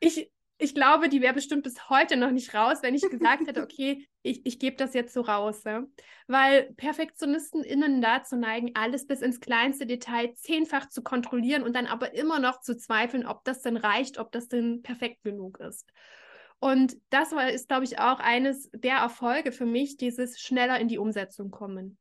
ich 0.00 0.30
ich 0.60 0.74
glaube, 0.74 1.08
die 1.08 1.22
wäre 1.22 1.34
bestimmt 1.34 1.62
bis 1.62 1.88
heute 1.88 2.16
noch 2.16 2.30
nicht 2.30 2.54
raus, 2.54 2.78
wenn 2.82 2.94
ich 2.94 3.02
gesagt 3.10 3.46
hätte, 3.46 3.62
okay, 3.62 4.06
ich, 4.22 4.44
ich 4.44 4.58
gebe 4.58 4.76
das 4.76 4.94
jetzt 4.94 5.14
so 5.14 5.22
raus. 5.22 5.64
Ja? 5.64 5.84
Weil 6.26 6.72
Perfektionisten 6.74 7.64
innen 7.64 8.00
dazu 8.00 8.36
neigen, 8.36 8.72
alles 8.74 9.06
bis 9.06 9.22
ins 9.22 9.40
kleinste 9.40 9.86
Detail 9.86 10.34
zehnfach 10.34 10.88
zu 10.88 11.02
kontrollieren 11.02 11.62
und 11.62 11.74
dann 11.74 11.86
aber 11.86 12.14
immer 12.14 12.38
noch 12.38 12.60
zu 12.60 12.76
zweifeln, 12.76 13.26
ob 13.26 13.44
das 13.44 13.62
denn 13.62 13.76
reicht, 13.76 14.18
ob 14.18 14.30
das 14.32 14.48
denn 14.48 14.82
perfekt 14.82 15.22
genug 15.22 15.58
ist. 15.60 15.88
Und 16.58 16.96
das 17.08 17.32
war, 17.32 17.50
ist, 17.50 17.68
glaube 17.68 17.84
ich, 17.84 17.98
auch 17.98 18.20
eines 18.20 18.70
der 18.74 18.96
Erfolge 18.96 19.52
für 19.52 19.66
mich, 19.66 19.96
dieses 19.96 20.38
schneller 20.38 20.78
in 20.78 20.88
die 20.88 20.98
Umsetzung 20.98 21.50
kommen. 21.50 21.96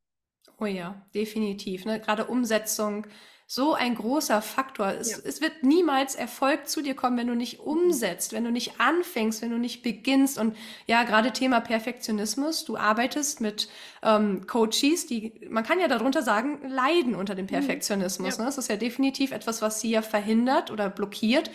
Oh 0.59 0.65
ja, 0.65 1.05
definitiv. 1.15 1.85
Ne? 1.85 2.01
Gerade 2.01 2.25
Umsetzung 2.25 3.07
so 3.51 3.73
ein 3.73 3.95
großer 3.95 4.43
Faktor. 4.43 4.89
Es, 4.89 5.09
ja. 5.09 5.17
es 5.23 5.41
wird 5.41 5.63
niemals 5.63 6.13
Erfolg 6.13 6.69
zu 6.69 6.83
dir 6.83 6.93
kommen, 6.93 7.17
wenn 7.17 7.25
du 7.25 7.33
nicht 7.33 7.59
umsetzt, 7.59 8.31
wenn 8.31 8.43
du 8.43 8.51
nicht 8.51 8.79
anfängst, 8.79 9.41
wenn 9.41 9.49
du 9.49 9.57
nicht 9.57 9.81
beginnst. 9.81 10.37
Und 10.37 10.55
ja, 10.85 11.01
gerade 11.01 11.33
Thema 11.33 11.59
Perfektionismus. 11.59 12.63
Du 12.63 12.77
arbeitest 12.77 13.41
mit 13.41 13.67
ähm, 14.03 14.45
Coaches, 14.45 15.07
die, 15.07 15.47
man 15.49 15.63
kann 15.63 15.79
ja 15.79 15.87
darunter 15.87 16.21
sagen, 16.21 16.59
leiden 16.69 17.15
unter 17.15 17.33
dem 17.33 17.45
mhm. 17.45 17.49
Perfektionismus. 17.49 18.37
Ja. 18.37 18.43
Ne? 18.43 18.45
Das 18.45 18.59
ist 18.59 18.69
ja 18.69 18.75
definitiv 18.75 19.31
etwas, 19.31 19.63
was 19.63 19.81
sie 19.81 19.89
ja 19.89 20.03
verhindert 20.03 20.69
oder 20.69 20.87
blockiert. 20.87 21.49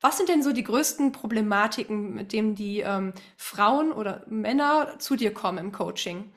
Was 0.00 0.16
sind 0.16 0.30
denn 0.30 0.42
so 0.42 0.52
die 0.52 0.64
größten 0.64 1.12
Problematiken, 1.12 2.14
mit 2.14 2.32
denen 2.32 2.54
die 2.54 2.80
ähm, 2.80 3.12
Frauen 3.36 3.92
oder 3.92 4.24
Männer 4.28 4.98
zu 4.98 5.14
dir 5.14 5.34
kommen 5.34 5.58
im 5.58 5.72
Coaching? 5.72 6.32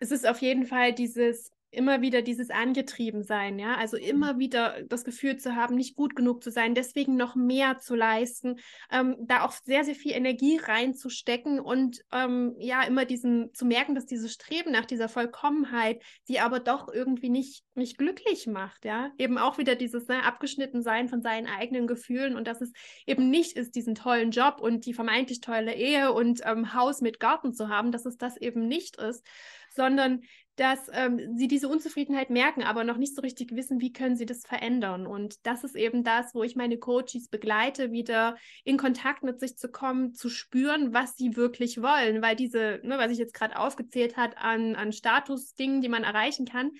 Es 0.00 0.10
ist 0.10 0.26
auf 0.26 0.42
jeden 0.42 0.66
Fall 0.66 0.92
dieses 0.92 1.52
immer 1.70 2.00
wieder 2.00 2.22
dieses 2.22 2.50
Angetriebensein, 2.50 3.58
ja, 3.58 3.76
also 3.76 3.96
mhm. 3.96 4.02
immer 4.02 4.38
wieder 4.38 4.82
das 4.88 5.04
Gefühl 5.04 5.36
zu 5.36 5.54
haben, 5.54 5.76
nicht 5.76 5.96
gut 5.96 6.16
genug 6.16 6.42
zu 6.42 6.50
sein, 6.50 6.74
deswegen 6.74 7.16
noch 7.16 7.34
mehr 7.34 7.78
zu 7.78 7.94
leisten, 7.94 8.58
ähm, 8.90 9.16
da 9.20 9.44
auch 9.44 9.52
sehr, 9.52 9.84
sehr 9.84 9.94
viel 9.94 10.12
Energie 10.12 10.58
reinzustecken 10.58 11.60
und 11.60 12.00
ähm, 12.12 12.56
ja, 12.58 12.82
immer 12.82 13.04
diesen, 13.04 13.54
zu 13.54 13.64
merken, 13.64 13.94
dass 13.94 14.06
dieses 14.06 14.32
Streben 14.32 14.72
nach 14.72 14.84
dieser 14.84 15.08
Vollkommenheit 15.08 16.02
sie 16.24 16.40
aber 16.40 16.60
doch 16.60 16.88
irgendwie 16.92 17.30
nicht, 17.30 17.64
nicht 17.74 17.98
glücklich 17.98 18.46
macht, 18.46 18.84
ja, 18.84 19.12
eben 19.18 19.38
auch 19.38 19.58
wieder 19.58 19.76
dieses 19.76 20.08
ne, 20.08 20.24
Abgeschnittensein 20.24 21.08
von 21.08 21.22
seinen 21.22 21.46
eigenen 21.46 21.86
Gefühlen 21.86 22.36
und 22.36 22.46
dass 22.46 22.60
es 22.60 22.72
eben 23.06 23.30
nicht 23.30 23.56
ist, 23.56 23.74
diesen 23.74 23.94
tollen 23.94 24.32
Job 24.32 24.60
und 24.60 24.86
die 24.86 24.94
vermeintlich 24.94 25.40
tolle 25.40 25.74
Ehe 25.74 26.12
und 26.12 26.40
ähm, 26.44 26.74
Haus 26.74 27.00
mit 27.00 27.20
Garten 27.20 27.52
zu 27.52 27.68
haben, 27.68 27.92
dass 27.92 28.06
es 28.06 28.16
das 28.16 28.36
eben 28.36 28.66
nicht 28.66 28.96
ist, 28.96 29.24
sondern 29.70 30.22
dass 30.56 30.90
ähm, 30.92 31.36
sie 31.36 31.48
diese 31.48 31.68
Unzufriedenheit 31.68 32.30
merken, 32.30 32.62
aber 32.62 32.84
noch 32.84 32.96
nicht 32.96 33.14
so 33.14 33.22
richtig 33.22 33.54
wissen, 33.54 33.80
wie 33.80 33.92
können 33.92 34.16
sie 34.16 34.26
das 34.26 34.46
verändern. 34.46 35.06
Und 35.06 35.46
das 35.46 35.64
ist 35.64 35.74
eben 35.74 36.04
das, 36.04 36.34
wo 36.34 36.42
ich 36.42 36.56
meine 36.56 36.78
Coaches 36.78 37.28
begleite, 37.28 37.92
wieder 37.92 38.36
in 38.64 38.76
Kontakt 38.76 39.22
mit 39.22 39.40
sich 39.40 39.56
zu 39.56 39.70
kommen, 39.70 40.12
zu 40.12 40.28
spüren, 40.28 40.92
was 40.92 41.16
sie 41.16 41.36
wirklich 41.36 41.80
wollen. 41.80 42.20
Weil 42.20 42.36
diese, 42.36 42.80
ne, 42.82 42.98
was 42.98 43.10
ich 43.10 43.18
jetzt 43.18 43.34
gerade 43.34 43.56
aufgezählt 43.56 44.16
hat 44.16 44.36
an, 44.36 44.76
an 44.76 44.92
Statusdingen, 44.92 45.80
die 45.80 45.88
man 45.88 46.04
erreichen 46.04 46.46
kann, 46.46 46.72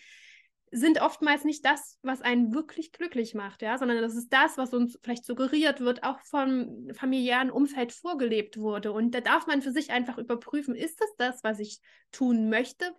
sind 0.73 1.01
oftmals 1.03 1.45
nicht 1.45 1.65
das, 1.65 1.99
was 2.03 2.23
einen 2.23 2.55
wirklich 2.55 2.93
glücklich 2.93 3.35
macht, 3.35 3.63
ja, 3.63 3.77
sondern 3.77 4.01
das 4.01 4.15
ist 4.15 4.33
das, 4.33 4.57
was 4.57 4.73
uns 4.73 4.99
vielleicht 5.03 5.25
suggeriert 5.25 5.81
wird, 5.81 6.05
auch 6.05 6.21
vom 6.21 6.89
familiären 6.95 7.51
Umfeld 7.51 7.93
vorgelebt 7.93 8.57
wurde. 8.57 8.93
Und 8.93 9.13
da 9.13 9.21
darf 9.21 9.47
man 9.47 9.63
für 9.63 9.73
sich 9.73 9.91
einfach 9.91 10.19
überprüfen, 10.19 10.75
ist 10.75 11.01
es 11.03 11.15
das, 11.17 11.43
was 11.43 11.59
ich 11.59 11.81
tun 12.13 12.49
möchte, 12.51 12.95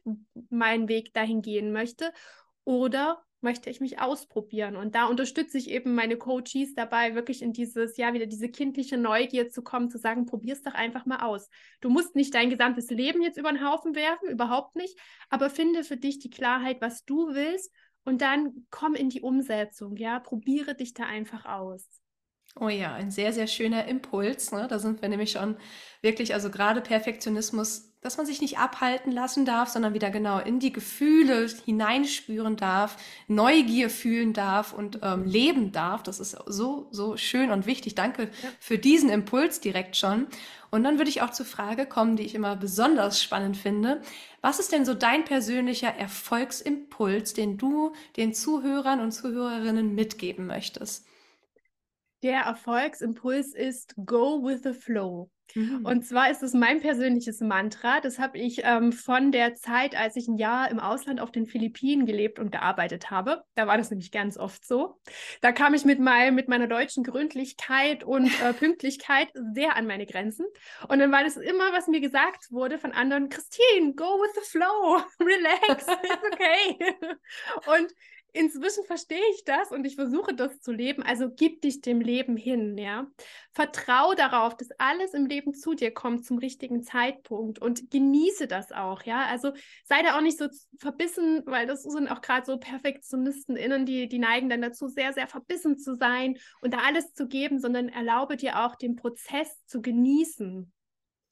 meinen 0.50 0.90
Weg 0.90 1.14
dahin 1.14 1.42
gehen 1.42 1.72
möchte, 1.72 2.12
oder 2.64 3.24
möchte 3.42 3.70
ich 3.70 3.82
mich 3.82 4.00
ausprobieren. 4.00 4.76
Und 4.76 4.96
da 4.96 5.06
unterstütze 5.06 5.58
ich 5.58 5.70
eben 5.70 5.96
meine 5.96 6.18
Coaches 6.18 6.74
dabei, 6.76 7.16
wirklich 7.16 7.42
in 7.42 7.54
dieses, 7.54 7.98
ja, 7.98 8.14
wieder 8.14 8.28
diese 8.28 8.50
kindliche 8.50 8.98
Neugier 8.98 9.50
zu 9.50 9.62
kommen, 9.62 9.90
zu 9.90 9.98
sagen, 9.98 10.26
probier 10.26 10.54
es 10.54 10.64
doch 10.64 10.74
einfach 10.74 11.06
mal 11.06 11.20
aus. 11.20 11.50
Du 11.82 11.90
musst 11.90 12.16
nicht 12.16 12.34
dein 12.34 12.50
gesamtes 12.50 12.90
Leben 12.90 13.22
jetzt 13.22 13.38
über 13.38 13.52
den 13.52 13.68
Haufen 13.68 13.96
werfen, 13.96 14.30
überhaupt 14.30 14.76
nicht, 14.76 14.98
aber 15.30 15.50
finde 15.50 15.84
für 15.84 15.98
dich 15.98 16.20
die 16.20 16.30
Klarheit, 16.30 16.82
was 16.82 17.06
du 17.06 17.34
willst 17.34 17.74
und 18.04 18.22
dann 18.22 18.66
komm 18.70 18.96
in 18.96 19.10
die 19.10 19.22
Umsetzung, 19.22 19.96
ja, 19.98 20.20
probiere 20.20 20.76
dich 20.76 20.94
da 20.94 21.06
einfach 21.06 21.46
aus. 21.46 21.88
Oh 22.60 22.68
ja, 22.68 22.94
ein 22.94 23.12
sehr, 23.12 23.32
sehr 23.32 23.48
schöner 23.48 23.86
Impuls. 23.86 24.52
Ne? 24.52 24.68
Da 24.68 24.78
sind 24.78 25.02
wir 25.02 25.10
nämlich 25.10 25.32
schon 25.32 25.58
wirklich, 26.02 26.34
also 26.34 26.50
gerade 26.50 26.82
Perfektionismus 26.82 27.91
dass 28.02 28.18
man 28.18 28.26
sich 28.26 28.42
nicht 28.42 28.58
abhalten 28.58 29.12
lassen 29.12 29.46
darf, 29.46 29.70
sondern 29.70 29.94
wieder 29.94 30.10
genau 30.10 30.40
in 30.40 30.60
die 30.60 30.74
Gefühle 30.74 31.48
hineinspüren 31.66 32.58
darf, 32.58 32.98
Neugier 33.28 33.90
fühlen 33.90 34.34
darf 34.34 34.74
und 34.74 35.00
ähm, 35.04 35.24
leben 35.26 35.72
darf. 35.72 36.04
Das 36.04 36.20
ist 36.20 36.38
so, 36.48 36.88
so 36.92 37.16
schön 37.16 37.52
und 37.52 37.66
wichtig. 37.66 37.96
Danke 37.96 38.24
ja. 38.24 38.50
für 38.60 38.78
diesen 38.78 39.10
Impuls 39.10 39.60
direkt 39.60 39.96
schon. 39.96 40.28
Und 40.72 40.84
dann 40.84 40.98
würde 40.98 41.10
ich 41.10 41.22
auch 41.22 41.32
zur 41.32 41.46
Frage 41.46 41.86
kommen, 41.86 42.16
die 42.16 42.24
ich 42.24 42.34
immer 42.34 42.56
besonders 42.56 43.22
spannend 43.22 43.58
finde. 43.58 44.02
Was 44.42 44.60
ist 44.60 44.72
denn 44.72 44.86
so 44.86 44.94
dein 44.94 45.26
persönlicher 45.26 45.94
Erfolgsimpuls, 45.94 47.34
den 47.34 47.58
du 47.58 47.94
den 48.18 48.34
Zuhörern 48.34 49.00
und 49.00 49.12
Zuhörerinnen 49.12 49.94
mitgeben 49.94 50.48
möchtest? 50.48 51.06
Der 52.24 52.42
Erfolgsimpuls 52.42 53.54
ist 53.54 53.96
Go 54.06 54.44
with 54.44 54.62
the 54.64 54.74
Flow. 54.74 55.30
Mhm. 55.56 55.86
Und 55.86 56.06
zwar 56.06 56.30
ist 56.30 56.44
es 56.44 56.54
mein 56.54 56.82
persönliches 56.82 57.42
Mantra. 57.42 58.00
Das 58.00 58.20
habe 58.20 58.38
ich 58.38 58.62
ähm, 58.64 58.92
von 58.92 59.32
der 59.32 59.56
Zeit, 59.56 59.96
als 59.96 60.16
ich 60.16 60.28
ein 60.28 60.38
Jahr 60.38 60.70
im 60.70 60.80
Ausland 60.80 61.20
auf 61.20 61.32
den 61.32 61.46
Philippinen 61.46 62.06
gelebt 62.06 62.40
und 62.40 62.52
gearbeitet 62.52 63.12
habe. 63.12 63.44
Da 63.56 63.68
war 63.68 63.78
das 63.78 63.90
nämlich 63.90 64.12
ganz 64.12 64.38
oft 64.38 64.66
so. 64.66 65.00
Da 65.42 65.52
kam 65.52 65.74
ich 65.74 65.86
mit, 65.86 66.00
mein, 66.00 66.36
mit 66.36 66.48
meiner 66.48 66.68
deutschen 66.68 67.04
Gründlichkeit 67.04 68.04
und 68.04 68.28
äh, 68.42 68.54
Pünktlichkeit 68.54 69.30
sehr 69.54 69.76
an 69.76 69.88
meine 69.88 70.06
Grenzen. 70.06 70.46
Und 70.88 71.00
dann 71.00 71.12
war 71.12 71.24
das 71.24 71.38
immer, 71.38 71.74
was 71.74 71.88
mir 71.88 72.02
gesagt 72.02 72.52
wurde 72.52 72.78
von 72.78 72.92
anderen, 72.92 73.30
Christine, 73.30 73.94
go 73.96 74.06
with 74.22 74.32
the 74.36 74.50
flow, 74.50 75.02
relax, 75.20 75.88
it's 75.88 76.24
okay. 76.32 76.78
und 77.82 77.92
inzwischen 78.34 78.86
verstehe 78.86 79.22
ich 79.34 79.44
das 79.44 79.72
und 79.72 79.86
ich 79.86 79.96
versuche 79.96 80.34
das 80.34 80.60
zu 80.62 80.72
leben. 80.72 81.04
Also 81.04 81.30
gib 81.30 81.62
dich 81.62 81.82
dem 81.82 82.02
Leben 82.02 82.38
hin, 82.38 82.78
ja. 82.78 83.08
Vertrau 83.52 84.13
darauf, 84.13 84.56
dass 84.56 84.70
alles 84.78 85.13
im 85.13 85.26
Leben 85.26 85.54
zu 85.54 85.74
dir 85.74 85.91
kommt 85.94 86.26
zum 86.26 86.38
richtigen 86.38 86.84
Zeitpunkt 86.84 87.60
und 87.60 87.91
genieße 87.91 88.48
das 88.48 88.72
auch, 88.72 89.04
ja. 89.04 89.26
Also 89.26 89.52
sei 89.86 90.02
da 90.04 90.17
auch 90.17 90.22
nicht 90.22 90.38
so 90.38 90.48
verbissen, 90.80 91.44
weil 91.46 91.67
das 91.67 91.84
sind 91.84 92.08
auch 92.08 92.22
gerade 92.22 92.46
so 92.46 92.58
Perfektionisten 92.58 93.56
innen, 93.56 93.86
die, 93.86 94.08
die 94.08 94.20
neigen 94.20 94.50
dann 94.50 94.62
dazu, 94.62 94.88
sehr, 94.88 95.13
sehr 95.13 95.28
verbissen 95.28 95.78
zu 95.78 95.96
sein 95.96 96.38
und 96.62 96.74
da 96.74 96.80
alles 96.80 97.13
zu 97.13 97.28
geben, 97.28 97.60
sondern 97.60 97.89
erlaube 97.89 98.38
dir 98.38 98.65
auch 98.65 98.76
den 98.76 98.96
Prozess 98.96 99.65
zu 99.65 99.82
genießen. 99.82 100.72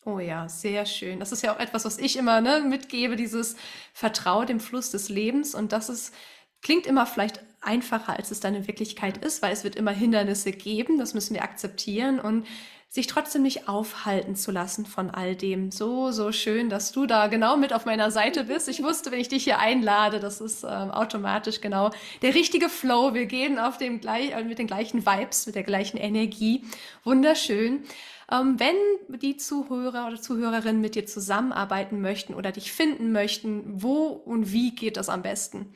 Oh 0.05 0.19
ja, 0.19 0.47
sehr 0.47 0.85
schön. 0.85 1.19
Das 1.19 1.33
ist 1.33 1.43
ja 1.43 1.53
auch 1.53 1.59
etwas, 1.59 1.83
was 1.83 1.97
ich 1.97 2.15
immer 2.15 2.39
ne, 2.39 2.61
mitgebe, 2.61 3.17
dieses 3.17 3.57
Vertrau 3.93 4.45
dem 4.45 4.61
Fluss 4.61 4.91
des 4.91 5.09
Lebens. 5.09 5.53
Und 5.53 5.73
das 5.73 5.89
ist 5.89 6.13
Klingt 6.61 6.87
immer 6.87 7.05
vielleicht 7.05 7.41
einfacher, 7.61 8.17
als 8.17 8.31
es 8.31 8.39
dann 8.39 8.55
in 8.55 8.67
Wirklichkeit 8.67 9.17
ist, 9.17 9.41
weil 9.41 9.51
es 9.51 9.63
wird 9.63 9.75
immer 9.75 9.91
Hindernisse 9.91 10.51
geben, 10.51 10.97
das 10.97 11.13
müssen 11.13 11.33
wir 11.33 11.43
akzeptieren 11.43 12.19
und 12.19 12.45
sich 12.91 13.05
trotzdem 13.05 13.43
nicht 13.43 13.69
aufhalten 13.69 14.35
zu 14.35 14.51
lassen 14.51 14.83
von 14.87 15.11
all 15.11 15.35
dem. 15.35 15.71
So, 15.71 16.11
so 16.11 16.31
schön, 16.31 16.69
dass 16.69 16.91
du 16.91 17.05
da 17.05 17.27
genau 17.27 17.55
mit 17.55 17.71
auf 17.71 17.85
meiner 17.85 18.09
Seite 18.09 18.45
bist. 18.45 18.67
Ich 18.67 18.81
wusste, 18.81 19.11
wenn 19.11 19.19
ich 19.19 19.29
dich 19.29 19.43
hier 19.43 19.59
einlade, 19.59 20.19
das 20.19 20.41
ist 20.41 20.63
ähm, 20.63 20.89
automatisch 20.89 21.61
genau 21.61 21.91
der 22.23 22.33
richtige 22.33 22.67
Flow. 22.67 23.13
Wir 23.13 23.27
gehen 23.27 23.59
auf 23.59 23.77
dem 23.77 24.01
gleich, 24.01 24.31
äh, 24.31 24.43
mit 24.43 24.57
den 24.57 24.65
gleichen 24.65 25.05
Vibes, 25.05 25.45
mit 25.45 25.53
der 25.53 25.63
gleichen 25.63 25.97
Energie. 25.97 26.63
Wunderschön. 27.03 27.83
Ähm, 28.31 28.59
wenn 28.59 28.75
die 29.19 29.37
Zuhörer 29.37 30.07
oder 30.07 30.19
Zuhörerinnen 30.19 30.81
mit 30.81 30.95
dir 30.95 31.05
zusammenarbeiten 31.05 32.01
möchten 32.01 32.33
oder 32.33 32.51
dich 32.51 32.71
finden 32.71 33.11
möchten, 33.11 33.83
wo 33.83 34.07
und 34.07 34.51
wie 34.51 34.73
geht 34.73 34.97
das 34.97 35.09
am 35.09 35.21
besten? 35.21 35.75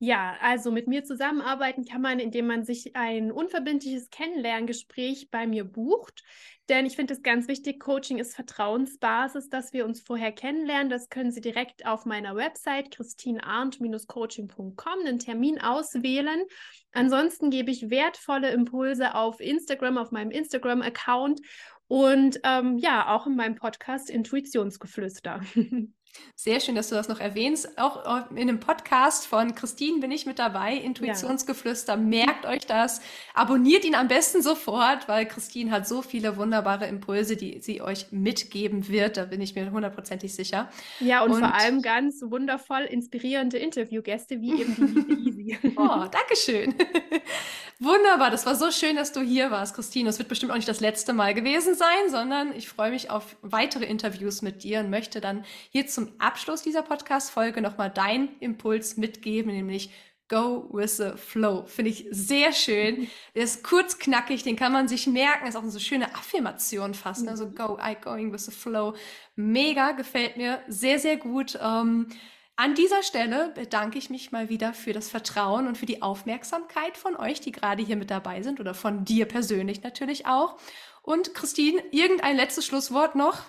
Ja, 0.00 0.36
also 0.40 0.70
mit 0.70 0.86
mir 0.86 1.02
zusammenarbeiten 1.02 1.84
kann 1.84 2.00
man, 2.00 2.20
indem 2.20 2.46
man 2.46 2.64
sich 2.64 2.94
ein 2.94 3.32
unverbindliches 3.32 4.10
Kennenlerngespräch 4.10 5.28
bei 5.32 5.48
mir 5.48 5.64
bucht. 5.64 6.22
Denn 6.68 6.86
ich 6.86 6.94
finde 6.94 7.14
es 7.14 7.22
ganz 7.22 7.48
wichtig, 7.48 7.80
Coaching 7.80 8.18
ist 8.18 8.36
Vertrauensbasis, 8.36 9.48
dass 9.48 9.72
wir 9.72 9.84
uns 9.84 10.00
vorher 10.00 10.30
kennenlernen. 10.30 10.88
Das 10.88 11.08
können 11.08 11.32
Sie 11.32 11.40
direkt 11.40 11.84
auf 11.84 12.04
meiner 12.04 12.36
Website 12.36 12.92
christinearndt-coaching.com 12.92 15.00
einen 15.00 15.18
Termin 15.18 15.60
auswählen. 15.60 16.44
Ansonsten 16.92 17.50
gebe 17.50 17.72
ich 17.72 17.90
wertvolle 17.90 18.50
Impulse 18.50 19.16
auf 19.16 19.40
Instagram, 19.40 19.98
auf 19.98 20.12
meinem 20.12 20.30
Instagram-Account 20.30 21.40
Und 21.88 22.38
ähm, 22.44 22.78
ja, 22.78 23.16
auch 23.16 23.26
in 23.26 23.34
meinem 23.34 23.56
Podcast 23.56 24.10
Intuitionsgeflüster. 24.10 25.40
Sehr 26.40 26.60
schön, 26.60 26.76
dass 26.76 26.88
du 26.88 26.94
das 26.94 27.08
noch 27.08 27.18
erwähnst. 27.18 27.78
Auch 27.78 28.30
in 28.30 28.38
einem 28.38 28.60
Podcast 28.60 29.26
von 29.26 29.56
Christine 29.56 29.98
bin 29.98 30.12
ich 30.12 30.24
mit 30.24 30.38
dabei, 30.38 30.76
Intuitionsgeflüster. 30.76 31.94
Ja. 31.94 31.98
Merkt 31.98 32.46
euch 32.46 32.64
das. 32.64 33.00
Abonniert 33.34 33.84
ihn 33.84 33.96
am 33.96 34.06
besten 34.06 34.40
sofort, 34.40 35.08
weil 35.08 35.26
Christine 35.26 35.72
hat 35.72 35.88
so 35.88 36.00
viele 36.00 36.36
wunderbare 36.36 36.86
Impulse, 36.86 37.36
die 37.36 37.58
sie 37.60 37.82
euch 37.82 38.12
mitgeben 38.12 38.88
wird. 38.88 39.16
Da 39.16 39.24
bin 39.24 39.40
ich 39.40 39.56
mir 39.56 39.70
hundertprozentig 39.72 40.32
sicher. 40.32 40.70
Ja, 41.00 41.22
und, 41.22 41.32
und, 41.32 41.40
vor 41.40 41.54
allem 41.54 41.82
ganz 41.82 42.22
wundervoll 42.22 42.82
inspirierende 42.82 43.58
Interviewgäste, 43.58 44.40
wie 44.40 44.60
eben 44.60 45.06
die 45.06 45.28
Easy. 45.28 45.58
oh, 45.76 46.06
Dankeschön. 46.10 46.74
Wunderbar, 47.80 48.32
das 48.32 48.44
war 48.44 48.56
so 48.56 48.72
schön, 48.72 48.96
dass 48.96 49.12
du 49.12 49.20
hier 49.20 49.52
warst, 49.52 49.74
Christine. 49.76 50.08
Es 50.08 50.18
wird 50.18 50.28
bestimmt 50.28 50.50
auch 50.50 50.56
nicht 50.56 50.68
das 50.68 50.80
letzte 50.80 51.12
Mal 51.12 51.32
gewesen 51.32 51.76
sein, 51.76 52.10
sondern 52.10 52.52
ich 52.56 52.68
freue 52.68 52.90
mich 52.90 53.08
auf 53.08 53.36
weitere 53.40 53.84
Interviews 53.84 54.42
mit 54.42 54.64
dir 54.64 54.80
und 54.80 54.90
möchte 54.90 55.20
dann 55.20 55.44
hier 55.70 55.86
zum 55.98 56.12
Abschluss 56.20 56.62
dieser 56.62 56.82
Podcast-Folge 56.82 57.60
nochmal 57.60 57.90
deinen 57.90 58.38
Impuls 58.38 58.96
mitgeben, 58.98 59.50
nämlich 59.50 59.90
Go 60.28 60.68
with 60.72 60.98
the 60.98 61.12
flow. 61.16 61.64
Finde 61.66 61.90
ich 61.90 62.06
sehr 62.12 62.52
schön. 62.52 63.08
Der 63.34 63.42
ist 63.42 63.64
kurz 63.64 63.98
knackig, 63.98 64.44
den 64.44 64.54
kann 64.54 64.72
man 64.72 64.86
sich 64.86 65.08
merken. 65.08 65.48
Ist 65.48 65.56
auch 65.56 65.62
eine 65.62 65.72
so 65.72 65.80
schöne 65.80 66.14
Affirmation 66.14 66.94
fast. 66.94 67.26
So 67.36 67.46
mhm. 67.46 67.54
go, 67.56 67.78
I 67.82 67.96
going 68.00 68.32
with 68.32 68.44
the 68.44 68.52
flow. 68.52 68.94
Mega, 69.34 69.90
gefällt 69.90 70.36
mir 70.36 70.62
sehr, 70.68 71.00
sehr 71.00 71.16
gut. 71.16 71.58
Ähm, 71.60 72.06
an 72.54 72.76
dieser 72.76 73.02
Stelle 73.02 73.50
bedanke 73.56 73.98
ich 73.98 74.08
mich 74.08 74.30
mal 74.30 74.48
wieder 74.48 74.74
für 74.74 74.92
das 74.92 75.10
Vertrauen 75.10 75.66
und 75.66 75.78
für 75.78 75.86
die 75.86 76.02
Aufmerksamkeit 76.02 76.96
von 76.96 77.16
euch, 77.16 77.40
die 77.40 77.50
gerade 77.50 77.82
hier 77.82 77.96
mit 77.96 78.12
dabei 78.12 78.42
sind 78.42 78.60
oder 78.60 78.74
von 78.74 79.04
dir 79.04 79.26
persönlich 79.26 79.82
natürlich 79.82 80.26
auch. 80.26 80.58
Und 81.02 81.34
Christine, 81.34 81.82
irgendein 81.90 82.36
letztes 82.36 82.66
Schlusswort 82.66 83.16
noch? 83.16 83.42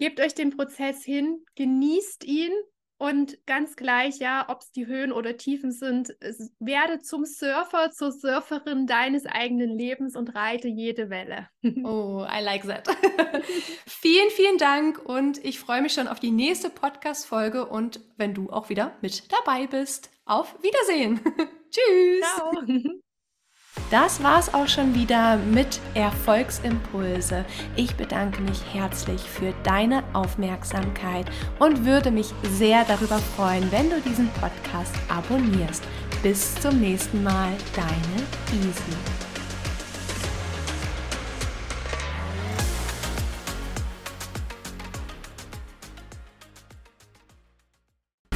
Gebt 0.00 0.18
euch 0.18 0.34
den 0.34 0.56
Prozess 0.56 1.04
hin, 1.04 1.44
genießt 1.56 2.24
ihn 2.24 2.52
und 2.96 3.36
ganz 3.44 3.76
gleich, 3.76 4.18
ja, 4.18 4.46
ob 4.48 4.62
es 4.62 4.72
die 4.72 4.86
Höhen 4.86 5.12
oder 5.12 5.36
Tiefen 5.36 5.72
sind, 5.72 6.16
werde 6.58 7.00
zum 7.00 7.26
Surfer, 7.26 7.90
zur 7.90 8.10
Surferin 8.10 8.86
deines 8.86 9.26
eigenen 9.26 9.68
Lebens 9.68 10.16
und 10.16 10.34
reite 10.34 10.68
jede 10.68 11.10
Welle. 11.10 11.48
oh, 11.84 12.26
I 12.26 12.42
like 12.42 12.66
that. 12.66 12.88
vielen, 13.86 14.30
vielen 14.30 14.56
Dank 14.56 15.04
und 15.04 15.36
ich 15.44 15.60
freue 15.60 15.82
mich 15.82 15.92
schon 15.92 16.08
auf 16.08 16.18
die 16.18 16.30
nächste 16.30 16.70
Podcast-Folge 16.70 17.66
und 17.66 18.00
wenn 18.16 18.32
du 18.32 18.48
auch 18.48 18.70
wieder 18.70 18.96
mit 19.02 19.30
dabei 19.30 19.66
bist. 19.66 20.10
Auf 20.24 20.56
Wiedersehen. 20.62 21.20
Tschüss. 21.70 22.24
Ciao. 22.36 23.00
Das 23.90 24.22
war's 24.22 24.52
auch 24.54 24.68
schon 24.68 24.94
wieder 24.94 25.36
mit 25.36 25.80
Erfolgsimpulse. 25.94 27.44
Ich 27.76 27.94
bedanke 27.96 28.40
mich 28.42 28.60
herzlich 28.72 29.20
für 29.20 29.52
deine 29.64 30.04
Aufmerksamkeit 30.12 31.26
und 31.58 31.84
würde 31.84 32.10
mich 32.10 32.32
sehr 32.42 32.84
darüber 32.84 33.18
freuen, 33.18 33.70
wenn 33.72 33.90
du 33.90 34.00
diesen 34.00 34.28
Podcast 34.40 34.94
abonnierst. 35.08 35.82
Bis 36.22 36.54
zum 36.56 36.80
nächsten 36.80 37.22
Mal, 37.22 37.52
deine 37.74 38.62
Easy. 38.62 39.19